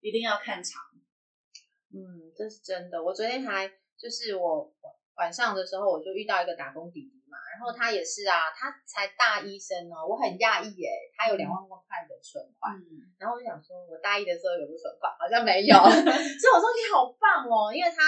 [0.00, 0.82] 一定要看长。
[1.92, 3.02] 嗯，这是真的。
[3.02, 3.66] 我昨天还
[3.96, 4.70] 就是我
[5.16, 12.76] 晚上的时候，我就遇到一个打工弟弟嘛，然后他也是啊，他才大一生哦，我很讶异耶，他有两万多块的存款。
[12.76, 15.10] 嗯，然后我就想说，我大一的时候有没有存款？
[15.18, 15.74] 好像没有，
[16.38, 18.04] 所以我说你好棒哦，因为他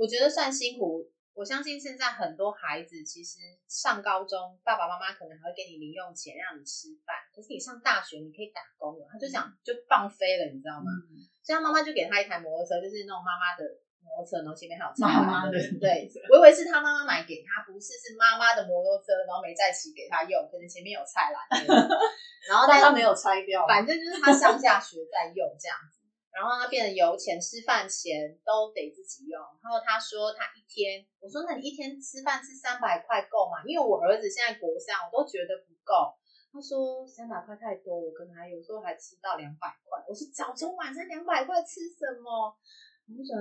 [0.00, 1.04] 我觉得算辛苦。
[1.30, 10.90] 我相信现在很多孩子其实上高中，爸爸妈妈可能还会给你零用钱让你吃饭，可是你上大学你可以打工了，他就想就放飞了，你知道吗？
[11.12, 13.64] 嗯所以他妈妈就给他一台摩托车，就是那种妈妈的
[14.04, 21.40] 摩托车，然后前面还有妈妈的对，我以为是他妈妈买给他，不是是妈妈的摩托车，然后没在骑给他用，可能前面有菜篮
[22.50, 25.99] 然后但他没有拆掉，反正就是他上下学在用这样子，
[26.32, 29.40] 然后他变成油钱、吃饭钱都得自己用。
[29.62, 33.62] 然后他说他一天，我说那你一天吃饭吃三百块够吗？
[33.66, 36.14] 因为我儿子现在国三，我都觉得不够。
[36.52, 40.02] 他说三百块太多，我可能还有时候还吃到两百块。
[40.08, 42.54] 我说早中晚餐两百块吃什么？
[43.06, 43.38] 我想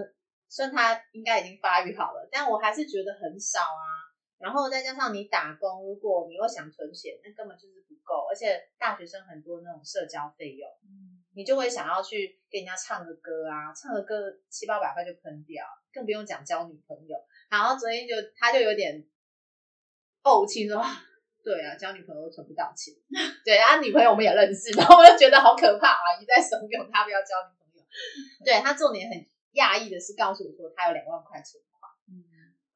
[0.50, 4.14] 算，他应该已经发育好了，但我还是觉得很少啊。
[4.38, 8.26] 然后再加上你打工，如果你又想存钱，那根本就是不够。
[8.30, 10.70] 而且大学生很多那种社交费用，
[11.40, 17.16] 你就会想要去跟人家唱个歌啊，唱个歌七八百块就喷掉，更不用讲交女朋友。
[17.50, 19.08] 然后昨天就他就有点
[20.22, 21.02] 怄气说，啊
[21.42, 22.94] 对啊，交女朋友都存不到钱。
[23.46, 27.88] 对，然后女朋友我们也认识，然后我就觉得好可怕啊，一再怂恿他不要交女朋友。
[28.44, 29.16] 对他重点很
[29.54, 32.20] 讶异的是告诉我说他有两万块存款，嗯，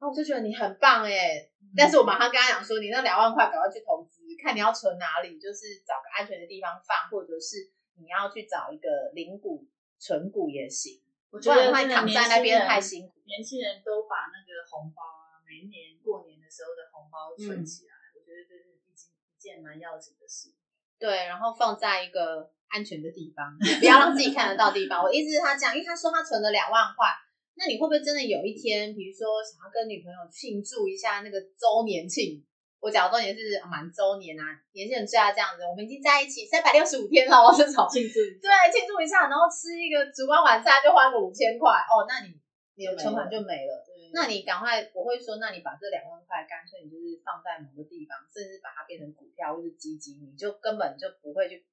[0.00, 9.66] 后我就觉得你很棒哎、但是我马上跟他讲说，你那两万块赶快去投资，看你要存哪里，就是找个安全的地方放，或者是你要去找一个零股
[9.98, 11.00] 存股也行。
[11.30, 13.18] 我不然会躺在那边太辛苦。
[13.26, 20.54] 年轻人都把那个红包啊，每一年过年的时候的红包存起来，我觉得这是一件一件蛮要紧的事。
[20.96, 25.02] 对，然后放在一个安全的地方，不要让自己看得到地方。
[25.02, 27.10] 我意思是他讲，因为他说他存了两万块，
[27.56, 32.46] 那你会不会真的有一天，比如说想要跟女朋友庆祝一下那个周年庆？
[32.84, 34.44] 我讲的周年是满周年啊，
[34.76, 42.36] 年轻人最爱这样子，我们已经在一起三百六十五天了，这种庆祝一下对庆祝一下，然后吃一个烛光晚餐就花个五千块哦，那你
[42.76, 43.80] 你的存款就没了。
[44.12, 51.64] 那你赶快，我会说，那你把这两万块，干脆你就是放在某个地方，甚至把它变成股票或是基金，你就根本就不会去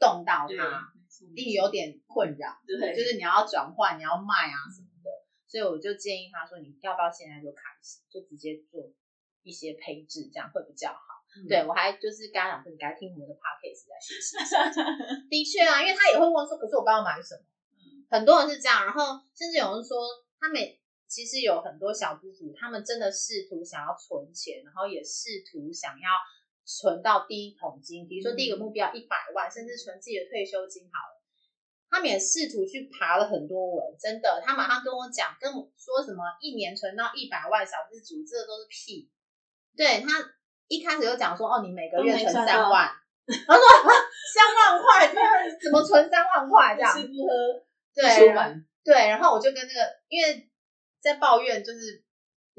[0.00, 2.56] 动到它，没错一有点困扰。
[2.66, 5.12] 对就是你要转换，你要卖啊什么的，
[5.46, 8.80] 所以我就建议他说，你要不要现在就开始，就直接做
[9.42, 10.98] 一些配置，这样会比较好。
[11.36, 14.66] 嗯对我还就是跟他讲说，你该听我们的 podcast 来学习一下。
[15.30, 17.40] 的确啊，因为他也会问说，可是我不知道买什么。
[17.70, 20.02] 嗯很多人是这样，然后甚至有人说，
[20.40, 20.58] 他们
[21.06, 26.10] 其实有很多小资主，他们真的试图想要存钱，然后也试图想要
[26.66, 31.22] 存到第一桶金，比如说第一个目标一百万，甚至存自己的退休金好了。
[31.88, 39.08] 他们也试图去爬了很多文，真的，他马上跟我讲，跟我说什么一年存到一百万小资主，这都是屁。
[39.80, 40.20] 对他
[40.68, 42.84] 一开始就讲说，哦，你每个月存三万，
[43.24, 43.88] 他说啊
[44.28, 45.08] 三万块，
[45.56, 46.92] 怎么存三万块这样？
[46.92, 47.32] 不吃不喝
[47.96, 50.50] 对，不出门，对，然后我就跟那个，因为
[51.00, 52.04] 在抱怨就是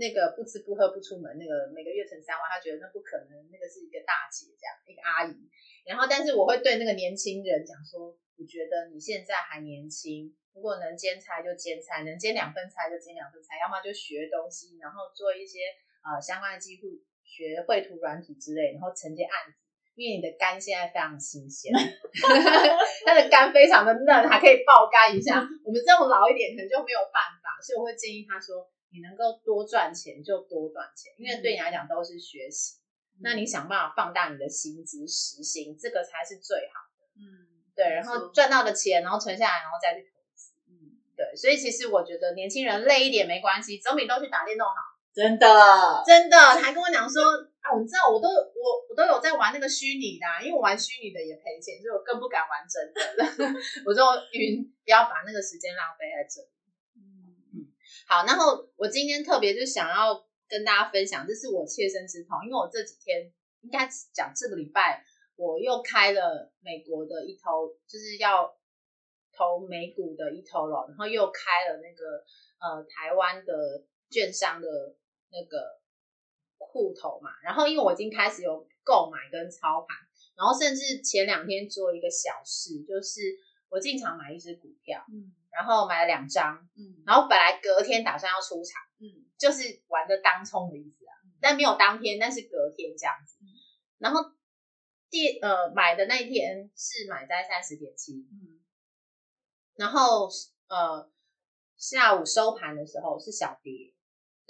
[0.01, 5.37] 那个不吃不喝不出门，那个每个月存三万，他觉得那不可能，那个是一个大姐这样，一个阿姨。
[5.85, 15.59] 然后，但是我会对那个年轻人讲说，我觉得你现在还年轻，如果能兼差就兼差，能兼两份差就兼两份差，要么就学东西，然后做一些
[16.01, 19.55] 呃相关的技术，学绘图软体之类，然后承接案子。
[19.95, 21.71] 因为你的肝现在非常新鲜，
[23.05, 25.43] 它的肝非常的嫩，还可以爆肝一下。
[25.63, 32.79] 我们这种老一点可能就没有办法，所以我会建议他说，你能够多赚钱就多赚钱，因为对你来讲都是学习。
[33.19, 37.03] 那你想办法放大你的薪资实薪，这个才是最好的。
[37.19, 40.53] 嗯，对，然后赚到的钱，然后存下来，然后再去投资。
[40.71, 44.73] 嗯，对，所以其实我觉得年轻人累一点没关系，总比都去打电动好。
[45.13, 45.45] 真的，
[46.05, 47.21] 真的，还跟我讲说
[47.59, 53.59] 啊，我知道我都我我都有在玩那个虚拟的、啊，因为我玩虚拟的也赔钱，所以我更不敢玩真的。
[53.85, 54.01] 我就
[54.33, 56.47] 晕，不要把那个时间浪费在这里。
[56.95, 57.67] 嗯
[58.07, 65.03] 好，然后我今天特别就想要跟大家分享，这是我切身之痛，因为我这几天应该讲这个礼拜，
[65.35, 68.55] 我又开了美国的一头，就是要
[69.35, 72.23] 投美股的一头了，然后又开了那个
[72.59, 74.95] 呃台湾的券商的
[75.31, 75.79] 那个
[76.57, 79.97] 户头嘛，然后因为我已经开始有购买跟操盘，
[80.35, 83.21] 然后甚至前两天做一个小事，就是
[83.69, 93.47] 我进场买一只股票，嗯然后买了两张，嗯然后本来隔天打算要出场，嗯就是玩的当冲的意思啊，但没有当天，但是隔天这样子嗯。
[93.97, 94.31] 然后
[95.09, 98.61] 第呃买的那一天是买在三十点七，嗯
[99.75, 100.29] 然后
[100.67, 101.11] 呃
[101.75, 103.93] 下午收盘的时候是小跌，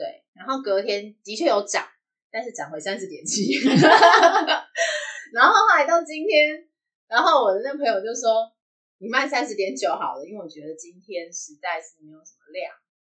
[0.01, 1.85] 对，然后隔天的确有涨，
[2.31, 3.53] 但是涨回三十点七，
[5.31, 6.67] 然后后来到今天，
[7.05, 8.51] 然后我的那朋友就说
[8.97, 12.73] 你卖三十点九好了，因为我觉得今天实在是没有什么量，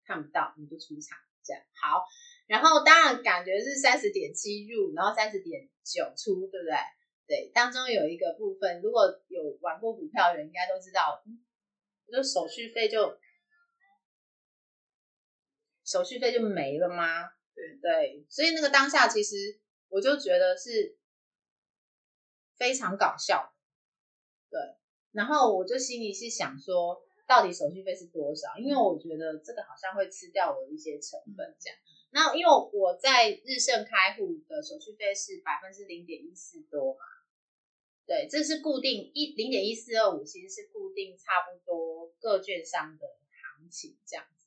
[0.05, 1.17] 看不到你就出场
[1.47, 2.03] 这样好，
[2.49, 6.75] 然后当然感觉是三十点七入，然后三十点九出，对不对？
[7.29, 11.39] 对，当中有一个部分，如果有玩过股票的人应该都知道，嗯，
[12.11, 13.17] 就手续费就
[15.93, 17.29] 手续费就没了吗？
[17.55, 20.97] 对对，所以那个当下其实我就觉得是
[22.57, 23.53] 非常搞笑，
[24.49, 24.59] 对。
[25.11, 28.57] 然后我就心里是想说，到底手续费是多少？
[28.57, 31.79] 因为我觉得这个好像会吃掉我的一些成本，这样。
[32.15, 37.05] 那因为我在日盛开户的手续费是百分之零点一四多嘛，
[38.07, 43.07] 对，这是固定一零点一四二五，其实是固定差不多各券商的
[43.43, 44.42] 行情这样子。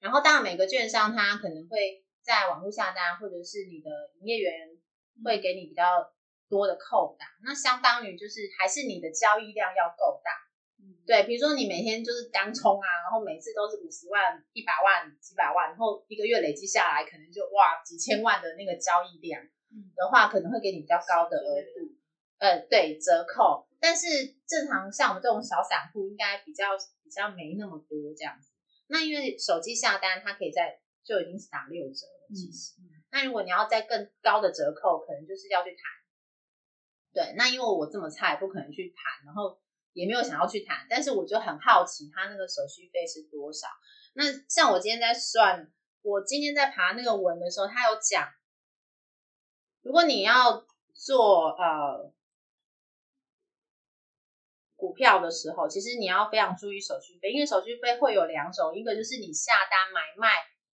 [0.00, 4.52] 然后当然每个券商它可能会在网络下单，或者是你的营业员
[5.24, 6.12] 会给你比较
[6.48, 10.32] 多的扣打，那相当于就是还是你的交易量要够大。
[10.80, 21.92] 嗯对，比如说你每天就是单冲啊，然后每次都是五十万、一百万、几百万，然后一个月累积下来，可能就哇几千万的那个交易量嗯的话，可能会给你比较高的额度，
[22.38, 23.68] 呃，对折扣。
[23.78, 24.06] 但是
[24.46, 28.49] 正常像我们这种小散户，应该比较比较没那么多这样子。
[28.90, 32.74] 那因为手机下单，它可以在就已经是打六折了，其实。
[33.12, 35.82] 那如果你要再更高的折扣，可能就是要去谈。
[37.12, 39.60] 对，那因为我这么菜，不可能去谈，然后
[39.92, 43.66] 也没有想要去谈，但是我就很好奇，他那个手续费是多少？
[44.14, 45.72] 那像我今天在算，
[46.02, 48.28] 我今天在爬那个文的时候，他有讲，
[49.82, 52.12] 如果你要做呃
[54.80, 60.28] 股票的时候，其实你要非常注意手续费，因为手续费会有两种，一个就是你下单买卖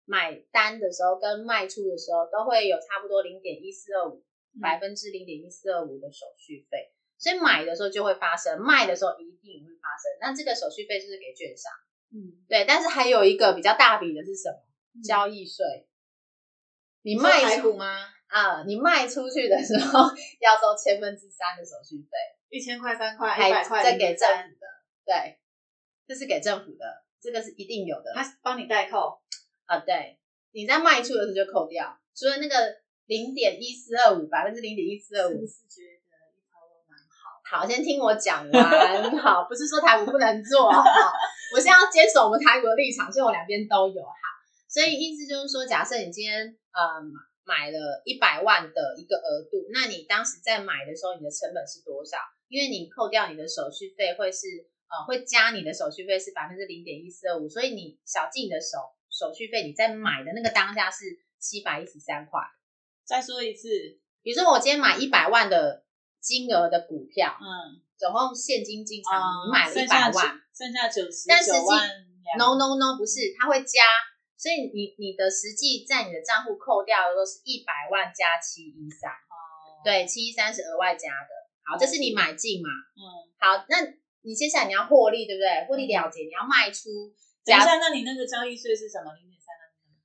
[0.06, 4.22] 买单的时候跟卖出的时候都会有差不多零点一四二五
[4.62, 10.16] 百分之零点一四二五的手续费，所以买的时候就会发生，卖的时候一定会发生。
[10.20, 11.72] 那这个手续费就是给券商，
[12.14, 12.64] 嗯，对。
[12.64, 15.02] 但是还有一个比较大笔的是什么？
[15.02, 15.64] 交易税。
[17.02, 17.94] 你卖出吗？
[18.28, 20.00] 啊、你卖出去的时候
[20.42, 22.10] 要收千分之三的手续费，
[22.48, 24.66] 一千块、三块、一还百块，再给政府的，
[25.04, 25.38] 对，
[26.06, 28.12] 这是给政府的，这个是一定有的。
[28.14, 29.20] 他帮你代扣，
[29.66, 30.18] 啊，对，
[30.52, 35.46] 你在卖出的时候就扣掉，除了那个零点一四二五，百分之零点一四二五是不。
[35.46, 37.60] 是觉得一条龙蛮好？
[37.62, 39.18] 好，先听我讲完。
[39.18, 40.82] 好，不是说台股不能做，好，
[41.52, 44.22] 我现在要坚守我们台股的立场，所以我两边都有哈。
[44.68, 47.02] 所以意思就是说，假设你今天呃
[47.44, 52.18] 买了一百万的一个额度，那你当时在买的时候，你的成本是多少？
[52.48, 54.46] 因为你扣掉你的手续费，会是
[54.88, 58.78] 呃会加你的手续费是百分之零点一四二五，所以你小记你的手
[59.10, 61.04] 手续费，你在买的那个当下是
[61.38, 62.40] 七百一十三块。
[63.04, 63.68] 再说一次，
[64.22, 65.84] 比如说我今天买一百万的
[66.20, 71.88] 金额的股票，嗯，总共现金进场，啊你买了一百万剩下九十但实际九万
[72.38, 73.82] ，no no no，不是，它会加，
[74.36, 81.35] 所以你你的实际在你的账户扣掉的都是一百万加七一三，哦，对，七一三是额外加的。
[81.66, 82.70] 好，这是你买进嘛？
[82.94, 83.02] 嗯，
[83.42, 83.82] 好，那
[84.22, 85.66] 你接下来你要获利，对不对？
[85.66, 87.10] 获利了结，你要卖出，
[87.44, 89.10] 假等一下，那你那个交易税是什么？
[89.18, 89.50] 零点三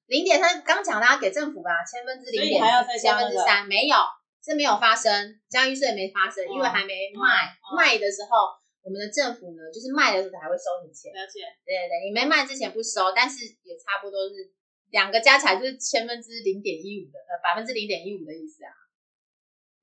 [0.09, 2.61] 零点三，刚讲的要给政府吧，千分之零点，
[2.99, 3.95] 千分之三，没有，
[4.41, 11.13] 这没有发生，交易税没发生，因为还没卖，哦卖的时候，我们的政府呢，就是卖的时候才会收你钱。
[11.13, 14.49] 了解，对对对，你没卖之前不收，但是也差不多是
[14.89, 18.73] 两个加起来就是千分之零点一五的，呃，百分之零点一五的意思啊。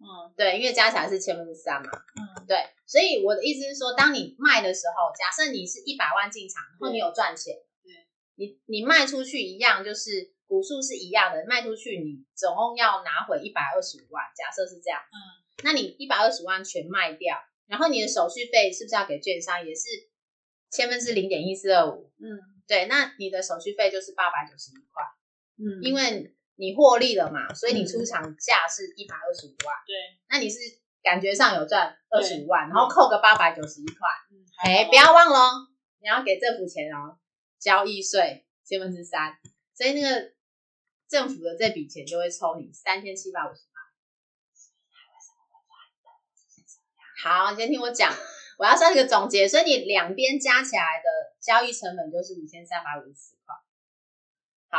[0.00, 1.90] 嗯对，因为加起来是千分之三嘛。
[1.90, 15.16] 嗯，对，所以我的意思是说，当你卖的时候，假设你是一百万进场，然后你有赚钱，对，你你卖出去一样，就是股数是一样的，卖出去你总共要拿回一百二十五万，假设是这样，嗯，
[15.64, 17.36] 那你一百二十万全卖掉，
[17.66, 19.82] 然后你的手续费是不是要给券商，也是
[20.70, 22.10] 千分之零点一四二五？
[22.20, 22.56] 嗯。
[22.68, 25.02] 对，那你的手续费就是八百九十一块，
[25.56, 29.94] 嗯，因为你获利了嘛，所以你出厂价是一百二十五万，对，
[30.28, 30.58] 那你是
[31.00, 35.68] 感觉上有赚二十五万，然后扣个八百九十一块，嗯，哎、不要忘了哦，
[36.00, 37.16] 你要给政府钱哦，
[37.60, 39.38] 交易税千分之三，
[39.72, 40.32] 所以那个
[41.08, 43.78] 政府的这笔钱就会抽你三千七百五十块。
[47.22, 48.12] 好，先听我讲，
[48.58, 53.37] 我要算一个总结，所以你两边加起来的交易成本就是五千三百五十。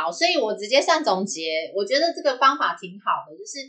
[0.00, 3.60] 好，所以我直接算总结，我觉得这个方法挺好的，就是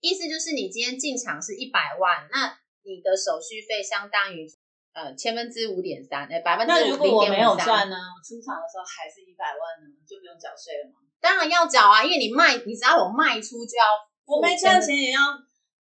[0.00, 4.44] 意思就是你今天进场是一百万，那你的手续费相当于
[4.92, 7.96] 呃千分之五点三，哎百分之那如果我没有0.53赚呢？
[7.96, 10.98] 我出场的时候还是一百万呢，就不用缴税了吗？
[11.20, 13.84] 当然要缴啊，因为你卖，你只要有卖出就要
[14.26, 15.20] 我没赚钱也要，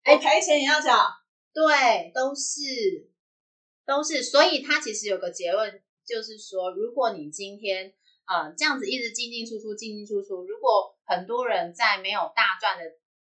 [0.03, 0.97] 哎我赔钱也要缴。
[1.53, 2.61] 对，都是
[3.85, 7.93] 都是，所以它其实有个结论，就是说，如果你今天
[8.25, 12.83] 呃这样子一直进进出出进进出出，如果很多人在没有大赚的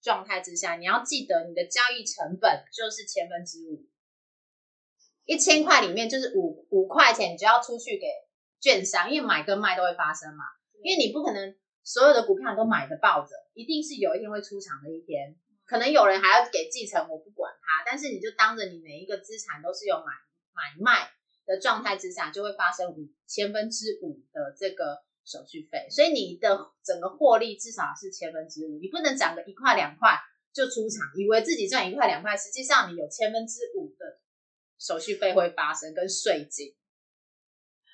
[0.01, 3.87] 状态之下，你要记得你的交易成本就是千分之五，
[5.25, 8.07] 一千块里面就是五五块钱，你就要出去给
[8.59, 10.43] 券商，因为买跟卖都会发生嘛，
[10.83, 15.35] 因为你不可能所有的股票都买的抱着，一定是有一天会出场的一天。
[15.65, 20.11] 可能有人还要给继承，我不管他，但是你就当着你每一个资产都是有买
[20.51, 21.09] 买卖
[21.45, 30.17] 的状态之下，就会发生五千分之五的这个手续费，所以你的整个获利至少是千分之五，你不能涨个一块两块
[30.53, 34.19] 就出场，以为自己赚一块两块，实际上你有千分之五的
[34.79, 36.75] 手续费会发生跟税金。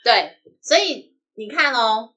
[0.03, 2.15] 对，所以你看哦，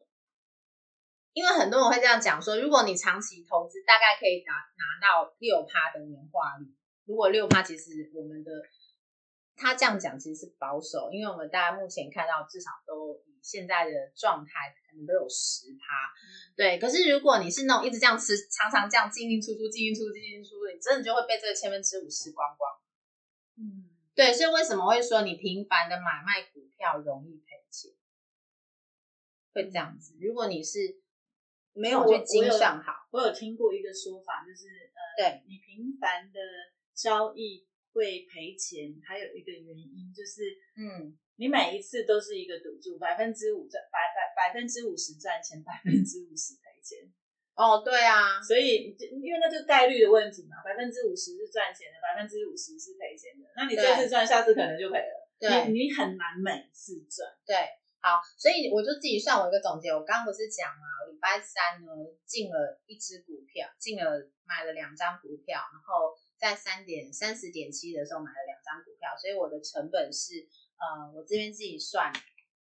[1.32, 6.72] 因为很多人会这样讲说，如果你长期投资，大概可以拿拿到六趴的年化率。
[7.04, 8.50] 如果六趴，其实我们的
[9.62, 16.10] 他这样讲其实是保守，因为我们大家目前看到至少都以现在的状态，可能都有十趴。
[16.56, 22.66] 对，可是如果你是那种一直这样吃，常常这样进进出出、进进出出、进进出出，你真的就会被这个千分之五吃光光。
[23.54, 23.86] 嗯，
[24.16, 27.92] 对，所以为什么会说你频繁的买卖股票容易赔钱？
[29.54, 30.16] 会这样子。
[30.20, 30.98] 如果你是
[31.72, 36.40] 没有去精算好，我有听过一个说法，就是呃，对你频繁的
[36.94, 40.42] 交易会赔钱，还有一个原因就是
[40.76, 47.12] 嗯，你每一次都是一个赌注，百分之五赚百百百分之五十赚钱，百分之五十赔钱。
[47.54, 53.44] 哦，对啊，所以因为那就概率的问题嘛，百分之五十是赚钱的，百分之五十是赔钱的。
[53.54, 55.28] 那你这次赚，下次可能就赔了。
[55.38, 57.28] 对你你很难每次赚。
[57.44, 57.54] 对，
[58.00, 59.90] 好，所以我就自己算我一个总结。
[59.90, 61.92] 我刚刚不是讲嘛，我礼拜三呢
[62.24, 64.08] 进了一只股票，进了
[64.48, 72.12] 买了两张股票，然后在三点三十点七的时候买了两张股票，所以我的成本是呃，我这边自己算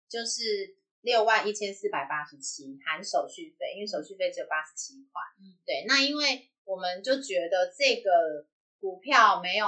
[0.10, 5.22] 就是六万一千四百八十七，含手续费，因为手续费只有八十七块。
[5.40, 8.46] 嗯，对，那因为我们就觉得这个
[8.82, 9.66] 股票没有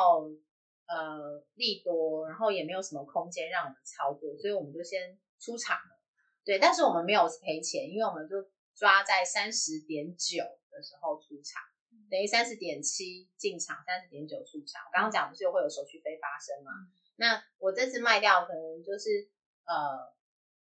[0.85, 6.03] 呃利多，然后也没有什么空间让我们操作，所以我们就先出场了。
[6.43, 8.35] 对，但是我们没有赔钱，因为我们就
[8.75, 11.63] 抓在三十点九的时候出场，
[12.09, 14.83] 等于三十点七进场，三十点九出场。
[14.85, 16.71] 我刚刚讲不是会有手续费发生嘛？
[17.15, 19.29] 那我这次卖掉可能就是
[19.65, 20.13] 呃，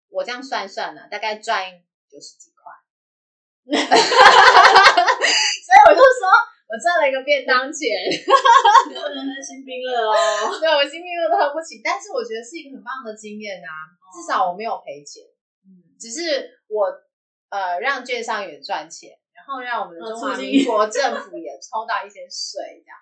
[0.08, 2.72] 我这样算算呢，大概赚九十几块。
[3.64, 3.72] 所
[5.72, 6.28] 以我就说
[6.68, 7.88] 我赚了一个便当钱，
[8.84, 10.12] 不能喝新冰乐哦。
[10.60, 13.68] 对我新币都喝不起，但是我觉得是一个很棒的经验啊，
[14.12, 15.22] 至少我没有赔钱，
[15.64, 16.92] 嗯，只是我
[17.48, 22.98] 呃让券商也赚钱，然后让我们的哦中华民国 政府也抽到一些税，这样。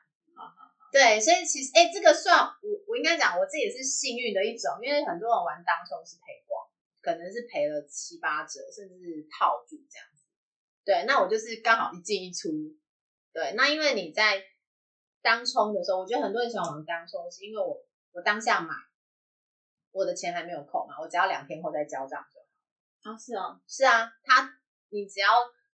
[0.91, 6.69] 对，所以其实哎，这个算我我应该讲我自己也是幸运的一种，因为很多人玩当冲是赔光，
[7.01, 10.27] 可能是赔了七八折，甚至套住这样子。
[10.85, 12.51] 对，那我就是刚好一进一出。
[13.33, 14.43] 对，那因为你在
[15.23, 17.81] 当冲的时候，我觉得很多人喜欢玩当冲，是因为我
[18.13, 18.75] 我当下买，
[19.93, 23.13] 我的钱还没有扣嘛，我只要两天后再交账就好。
[23.13, 24.53] 啊，是哦，是啊，他
[24.91, 25.31] 你只要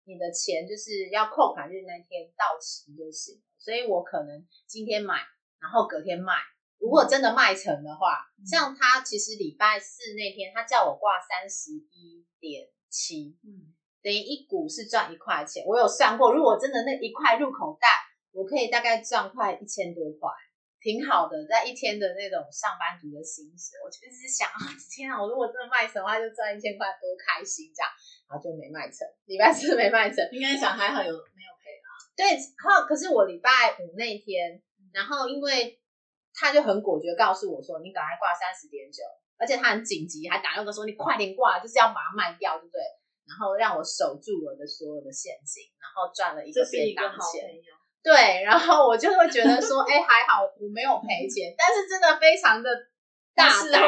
[0.08, 5.20] 你的钱就是要扣款日那天到期就行了，所以我可能今天买，
[5.60, 6.32] 然后隔天卖。
[6.80, 15.62] 如果真的卖成的话，嗯像他其实礼拜四那天他叫我挂三十一点七，嗯，等于一股是赚一块钱。
[15.66, 17.86] 我有算过，如果真的那一块入口袋，
[18.32, 20.30] 我可以大概赚快一千多块，
[20.80, 27.90] 挺好的，在一天的那种上班族的薪水，我就一直想啊，天啊，我如果真的卖成的话，就赚一千块，多开心这样，
[28.28, 30.20] 然后就没卖成，礼拜四没卖成。
[30.30, 31.88] 应该想还好有没有赔啦？
[32.14, 33.50] 对，靠，可是我礼拜
[33.80, 34.60] 五那天，
[34.92, 35.80] 然后因为
[36.34, 39.02] 他就很果决告诉我说，你赶快挂三十点九，
[39.38, 42.80] 而且他很紧急，还打电话说你快点挂，就是要把它卖掉，对不对？
[43.28, 47.44] 然后让我守住我的所有的现金，然后赚了一个便当钱。
[48.02, 52.70] 对，对，然后我就会觉得说，哎，还好我没有赔钱，但是真的非常的
[53.34, 53.82] 大胆，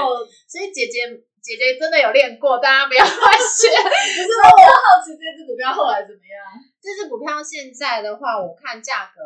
[0.47, 1.09] 所以姐姐
[1.43, 3.69] 姐姐真的有练过，大家不要乱学。
[3.73, 6.39] 可是我比较好奇这只股票后来怎么样？
[6.81, 9.21] 这只股票现在的话，我看价格，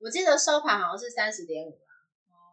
[0.00, 1.78] 我记得收盘好像是三十点五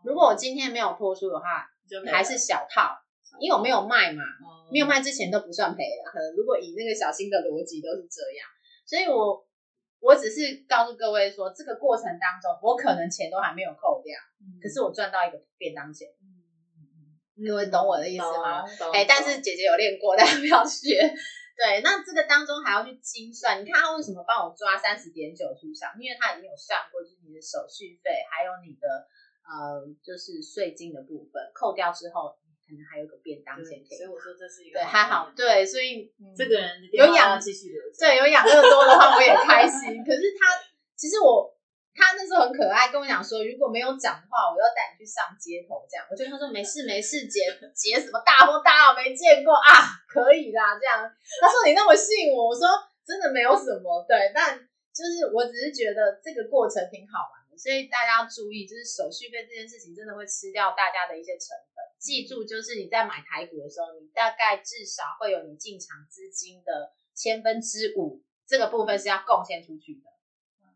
[0.04, 1.70] 如果我今天没有脱出的话，
[2.12, 2.98] 还是小套，
[3.40, 4.24] 因为我没有卖嘛，
[4.72, 6.12] 没有卖之前都不算赔的。
[6.12, 8.48] 可能如果以那个小新的逻辑都是这样，
[8.86, 9.46] 所以我。
[10.04, 14.20] 我只是告诉各位说，这个过程当中，我可能钱都还没有扣掉，
[14.62, 16.10] 可是我赚到一个便当钱。
[17.36, 18.64] 各位懂我的意思吗？
[18.94, 20.98] 哎，但是姐姐有练过， 大家不要学。
[21.56, 23.62] 对，那这个当中还要去精算。
[23.62, 25.94] 你看他为什么帮我抓三十点九出场？
[26.00, 29.08] 因为他已经有算过，就是你的手续费，还有你的
[29.46, 32.36] 呃，就是税金的部分扣掉之后。
[32.64, 40.02] 可能还有个便当钱可以，所以我说这是一个对还好对，所以这个人有养继续留对有养乐多的话我也开心。
[40.02, 40.48] 可是他
[40.96, 41.54] 其实我
[41.96, 46.06] 他那时候很可爱，跟我讲说如果没有讲的话，我要带你去上街头这样。
[46.10, 51.06] 我就跟他说没事没事，姐姐什么大风大浪没见过啊，可以啦这样。
[51.40, 52.68] 他说你那么信我，我说
[53.06, 54.58] 真的没有什么对，但
[54.94, 61.82] 就是我只是觉得这个过程挺好玩的，所以大家要注意，就是手续费这件事情真的会吃掉大家的一些成本。
[62.02, 70.10] 记住，就是你在买台股的时候，你大概至少会有你进场资金的千分之五，这个部分是要贡献出去的，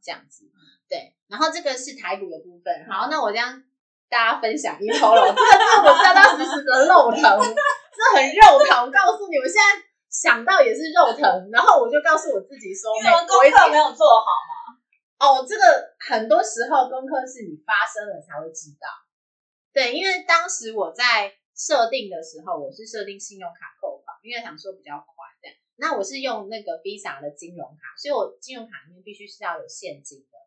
[0.02, 0.46] 这样子。
[0.90, 2.88] 对，然后这个是台股的部分。
[2.90, 3.64] 好，那我将
[4.08, 8.86] 大家分享一头龙，这个是我扎扎实实的肉疼，这很肉疼。
[8.86, 11.50] 我告诉你，们现在想到也是肉疼。
[11.52, 14.80] 然后我就告诉我自己说，你们功课没有做好吗？
[15.20, 18.88] 哦，这个很多时候功课是你发生了才会知道。
[19.74, 25.28] 对，因为当时我在设定的时候，我是设定信用卡扣款，因为想说比较快。
[25.42, 30.38] 这样，那我是用那个 Visa 的金融卡，所以我金融卡里面必须是要有现金的。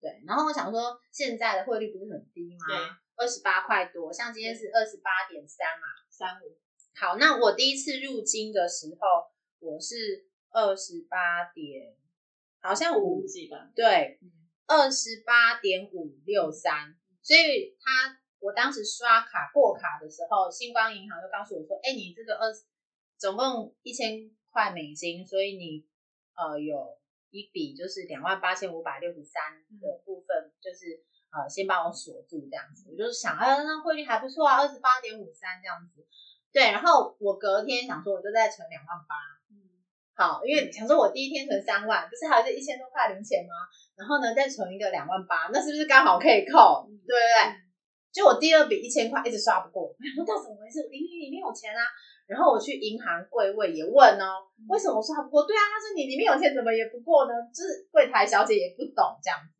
[0.00, 2.66] 对，然后我想说，现在的汇率不是很低吗？
[2.66, 2.76] 对，
[3.16, 6.56] 二十八块多，像今天是二十八点三嘛，三五。
[6.94, 11.94] 好，那我第一次入金的时候，我是二十八点，
[12.60, 13.70] 好像五几吧？
[13.74, 14.18] 对，
[14.66, 18.18] 二十八点五六三，所以他。
[18.42, 22.50] 我当时刷卡过卡的时候，星光银行就告诉我说：“哎，你这个二
[23.18, 25.86] 总共一千块美金，所以你
[26.34, 26.98] 呃有
[27.30, 29.42] 一笔就是两万八千五百六十三
[29.80, 32.90] 的部分，就是呃先帮我锁住这样子。
[32.90, 36.06] 我就是想，哎，那汇率还不错啊，二十八点五三这样子。
[36.52, 39.14] 对，然后我隔天想说，我就再存两万八。
[39.50, 39.54] 嗯，
[40.14, 43.54] 好，因为想说我第一天存三万，不是还有这一千多块零钱吗？
[43.94, 46.86] 然后呢，再存一个两万八，那是不是刚好可以扣？
[46.86, 47.70] 对不对？
[48.10, 50.82] 就我第二笔一千块一直刷不过，我说到怎么回事？
[50.90, 51.86] 零零里面有钱啊！
[52.30, 55.42] 然后我去银行柜位也问哦，为什么说他不过？
[55.42, 57.34] 对啊，他说你里面有钱怎么也不过呢？
[57.50, 59.50] 就是柜台小姐也不懂这样子。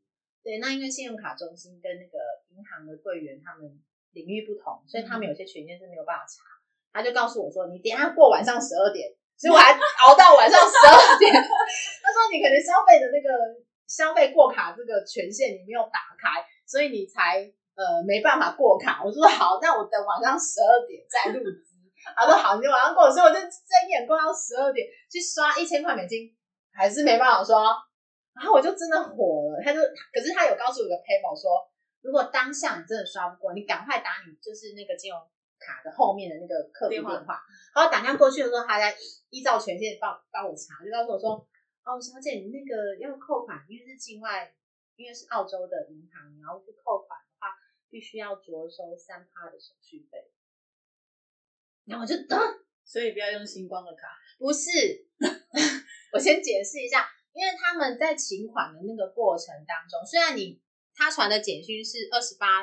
[0.47, 2.17] 对，那因为信用卡中心跟那个
[2.55, 3.67] 银行的柜员他们
[4.15, 6.47] 领域不同，所以他们有些权限是没有办法查。
[6.95, 11.35] 他就告诉我说，你等下过晚上十二点，所以我还熬到晚上十二点。
[11.35, 13.59] 他说你可能消费的那个
[13.91, 17.51] 消费过卡这个权限你没有打开，所以你才。
[17.81, 21.70] 呃，没办法过卡，我说好，那我等晚上十二点再入资。
[22.17, 26.35] 他说好，你晚上过，所以我就睁眼过到十二点去刷一千块美金，
[26.73, 27.77] 还是没办法刷。
[28.35, 29.81] 然后我就真的火了，他就，
[30.13, 31.51] 可是他有告诉我一个 paper 说，
[32.01, 35.21] 如果当下你真的刷不过，你赶快打你就是那个金融
[35.59, 37.43] 卡的后面的那个客服电话。
[37.75, 38.97] 然后打电话过去的时候，他在
[39.31, 41.47] 依照权限帮帮我查，就告诉我说，
[41.85, 44.55] 哦，小姐，你那个要扣款，因为是境外，
[44.97, 47.57] 因为是澳洲的银行，然后去扣款的话。
[47.91, 50.31] 必须要着收三趴的手续费，
[51.91, 52.15] 然后我就，
[52.85, 54.07] 所以不要用星光的卡。
[54.39, 54.71] 不是，
[56.15, 60.63] 我先解释一下，因为他们在请款的那个过程当中，虽然你
[60.95, 62.63] 他传的简讯是二十八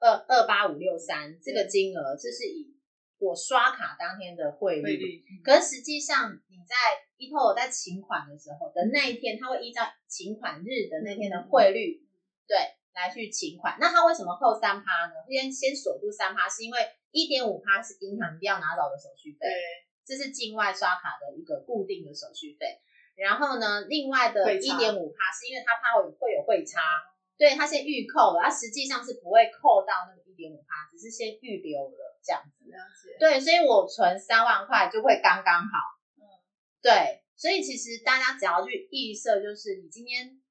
[0.00, 2.74] 二二八五六三这个金额，这是以
[3.18, 6.74] 我刷卡当天的汇率，可是实际上你在
[7.16, 12.04] 一后在请款的时候的那一天，他会依照请款日的那天的汇率，
[12.48, 12.56] 对。
[12.96, 15.12] 来去请款，那他为什么扣三趴呢？
[15.28, 16.80] 先先锁住三趴，是因为
[17.16, 19.56] 一点五趴是银行一定要拿走的手续费，对，
[20.04, 22.76] 这是境外刷卡的一个固定的手续费。
[23.16, 26.78] 然后呢，另外的一点五趴是因为他怕会会有汇差，
[27.38, 32.68] 对他先预扣了，他实际上是不会扣到那个一点五趴，只是先预留了这样子。
[32.68, 33.16] 了解。
[33.18, 35.96] 对，所以我存三万块就会刚刚好。
[36.20, 36.28] 嗯，
[36.82, 40.42] 对，所以其实大家只要去预设，就是你今天。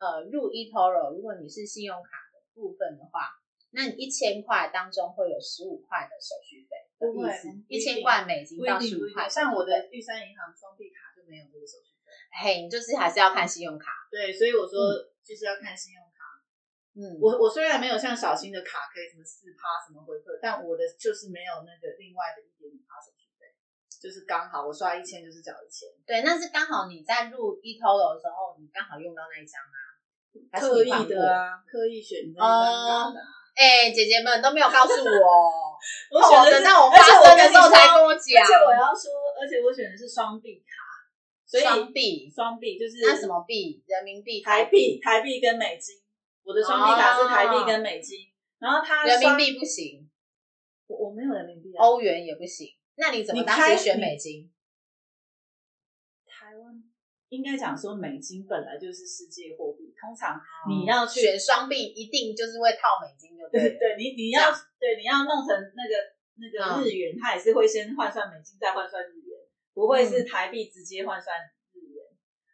[0.00, 3.28] 呃，入 eToro，如果你是信用卡的部分的话，
[3.72, 9.28] 那你一千块当中会有十五块的手续费的意思，一千块美金到十五块。
[9.28, 12.10] 像我的玉山银行双币卡就没有这个手续费。
[12.42, 13.90] 嘿，你就是还是要看信用卡。
[14.10, 14.90] 对，所以我说
[15.22, 16.10] 就是要看信用卡。
[16.98, 23.46] 嗯，我我虽然没有像小新的卡可以什么四趴什么回馈，但我的就是没有那个另外的一点五趴手续费，
[24.02, 29.78] 就是刚好我刷一千就是缴一千，对，那是刚好你在入 eToro 的时候，你刚好用到那一张啊，
[30.58, 33.38] 刻意你放过的啊，刻意选的哦的啊。
[33.54, 35.24] 哎、姐姐们都没有告诉我，
[36.12, 40.82] 我选的是等到我发生的时候才跟我讲而且我要说，而且我选的是双币卡，
[41.46, 43.82] 所以双币，双币就是那什么币？
[43.86, 45.96] 人民币、台币、台币跟美金。
[46.42, 48.18] 我的双币卡是台币跟美金，
[48.58, 50.10] 然后它，人民币不行，
[50.86, 51.84] 我我没有人民币啊。
[51.84, 52.66] 欧元也不行。
[52.96, 54.50] 那你怎么当时选美金？
[56.26, 56.82] 台湾
[57.28, 60.64] 应该讲说美金本来就是世界货币，通常哦。
[60.68, 63.68] 你要去选双币，一定就是会套美金，就对了。
[63.76, 65.94] 对 对，你你要对你要弄成那个
[66.40, 66.80] 那嗯。
[66.80, 69.36] 个日元，它也是会先换算美金，再换算日元，
[69.74, 71.36] 不会是台币直接换算
[71.72, 72.00] 日元。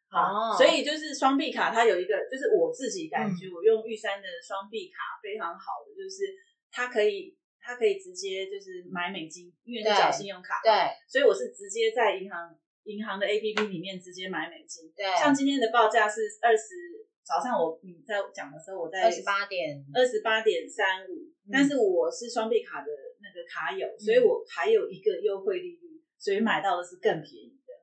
[0.08, 3.36] 好所以就是双币卡，它有一个，就是我自己感嗯。
[3.36, 6.26] 觉，我用玉山的双币卡非常好的，就是
[6.70, 10.72] 它可以它可以直接就是买美金，因为是对缴信用卡，对，
[11.08, 14.86] 所以我是直接在银行银行的 A P P 里面直接买美金。
[14.94, 15.04] 对。
[15.18, 16.95] 像今天的报价是二十，
[17.26, 22.86] 早上我你在讲的时候，我在二十八点，二十八点三五，但是我是双币卡的
[23.18, 23.98] 那个卡友，嗯。
[23.98, 27.74] 所以我还有一个优惠利率，所以买到的是更便宜的。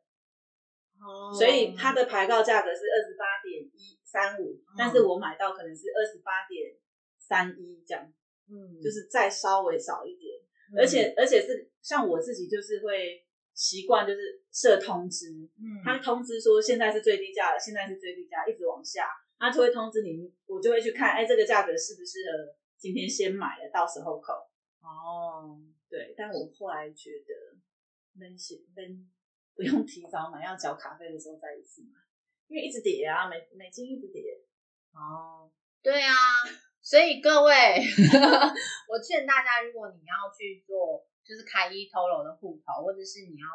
[1.05, 1.35] 哦。
[1.35, 6.73] 所以它的排告价格是二十八点一三五，但是我买到可能是二十八点
[7.19, 8.13] 三一这样，
[8.47, 8.79] 嗯。
[8.81, 10.39] 就是再稍微少一点，
[10.71, 10.79] 嗯。
[10.79, 15.27] 而且而且是像我自己就是会习惯就是设通知，
[15.59, 15.83] 嗯。
[15.83, 24.33] 他通知说现在是最低价了，现在是最低价，一直往下，他就会通知你，我就会去看，哎，这个价格适不适合今天先买了，到时候扣。
[24.81, 25.59] 哦，
[25.89, 27.57] 对，但我后来觉得，
[28.19, 29.09] 能写能
[29.55, 31.99] 不用提早买，要缴卡费的时候再一次买，
[32.47, 34.21] 因为一直跌啊，美美金一直跌。
[34.91, 35.49] 哦，
[35.81, 36.13] 对啊，
[36.81, 37.53] 所以各位，
[38.89, 43.47] 我劝大家，如果你要去做，就是开 eToro 的户头，或者是你要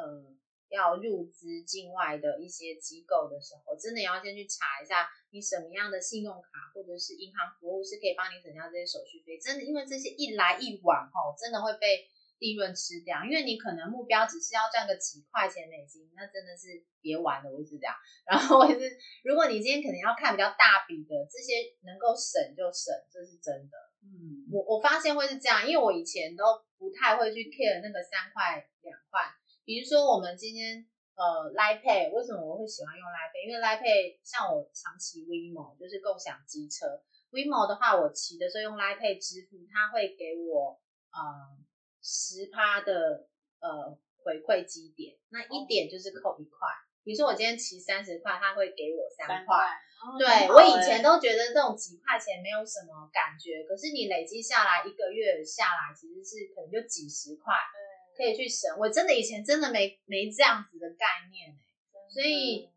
[0.00, 0.34] 呃
[0.70, 9.38] 要入资境外的一些机构的时候，真的要先去查一下你什么样的信用卡或者是银行服务是可以帮你省掉这些手续费。
[9.38, 12.06] 真的，因为这些一来一往，哈，真的会被
[12.38, 13.24] 利润吃掉。
[13.24, 17.94] 因为你可能目标只是要赚个几块钱美金，那真的是别玩了，我一直讲。
[18.26, 23.76] 然后我也是，如果你今天可能要看比较大笔的，这些能够省就省，这是真的。
[24.04, 26.44] 嗯，我我发现会是这样，因为我以前都
[26.78, 29.34] 不太会去 care 那个三块两块。
[29.68, 30.80] 比如说我们今天
[31.12, 33.44] 呃 Line Pay，为什么我会喜欢用 Line Pay？
[33.44, 40.80] 因为 Line Pay 像我常骑 WeMo 就是共享机车，WeMo 的话我骑的时候用 Line Pay 支付，它会给我
[41.12, 41.20] 呃
[42.00, 43.28] 十趴的
[43.60, 43.92] 呃
[44.24, 46.64] 回馈基点，那一点就是扣一块。
[47.04, 49.52] 比如说我今天骑三十块，他会给我三块。
[50.16, 57.52] 对我以前都觉得这种几块钱没有什么感觉，可是你累积下来一个月下来，其实是可能就几十块，
[58.18, 58.76] 可以去省。
[58.76, 61.58] 我真的以前真的没没这样子的概念欸
[62.10, 62.68] 所以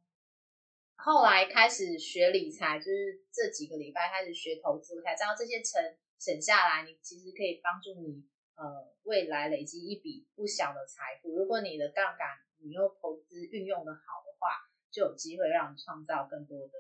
[0.97, 5.81] 后来开始学理财，就是这几个礼拜开始学投资，我才知道这些省
[6.19, 8.23] 省下来，你其实可以帮助你
[8.53, 11.35] 呃未来累积一笔不小的财富。
[11.35, 12.27] 如果你的杠杆
[12.59, 14.61] 你又投资运用的好的话，
[14.91, 16.73] 就有机会让你创造更多的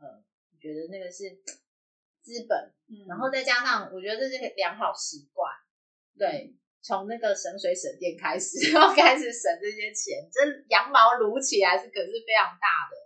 [0.00, 1.30] 呃，我觉得那个是
[2.20, 5.50] 资本，嗯然后再加上我觉得这是个良好习惯，
[6.18, 6.54] 对。
[6.82, 12.96] 从那个省水省电开始， 然后开始省这些钱，这羊毛撸起来是可是非常大的。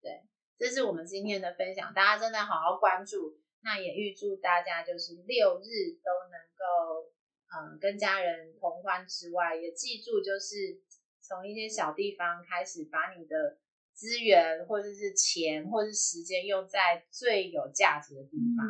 [0.00, 0.22] 对，
[0.58, 3.38] 这是我们今天的分享，大家真的好好关注。
[3.60, 7.10] 那也预祝大家就是六日都能够，
[7.52, 10.80] 嗯，跟家人同欢之外，也记住就是
[11.20, 13.58] 从一些小地方开始，把你的
[13.92, 18.64] 资源或者是钱或者是时间用在最有价值的地方。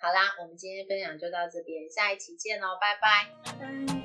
[0.00, 3.28] 好啦，我们今天分享就到这边，下一期见喽，拜拜。
[3.44, 3.99] 拜拜。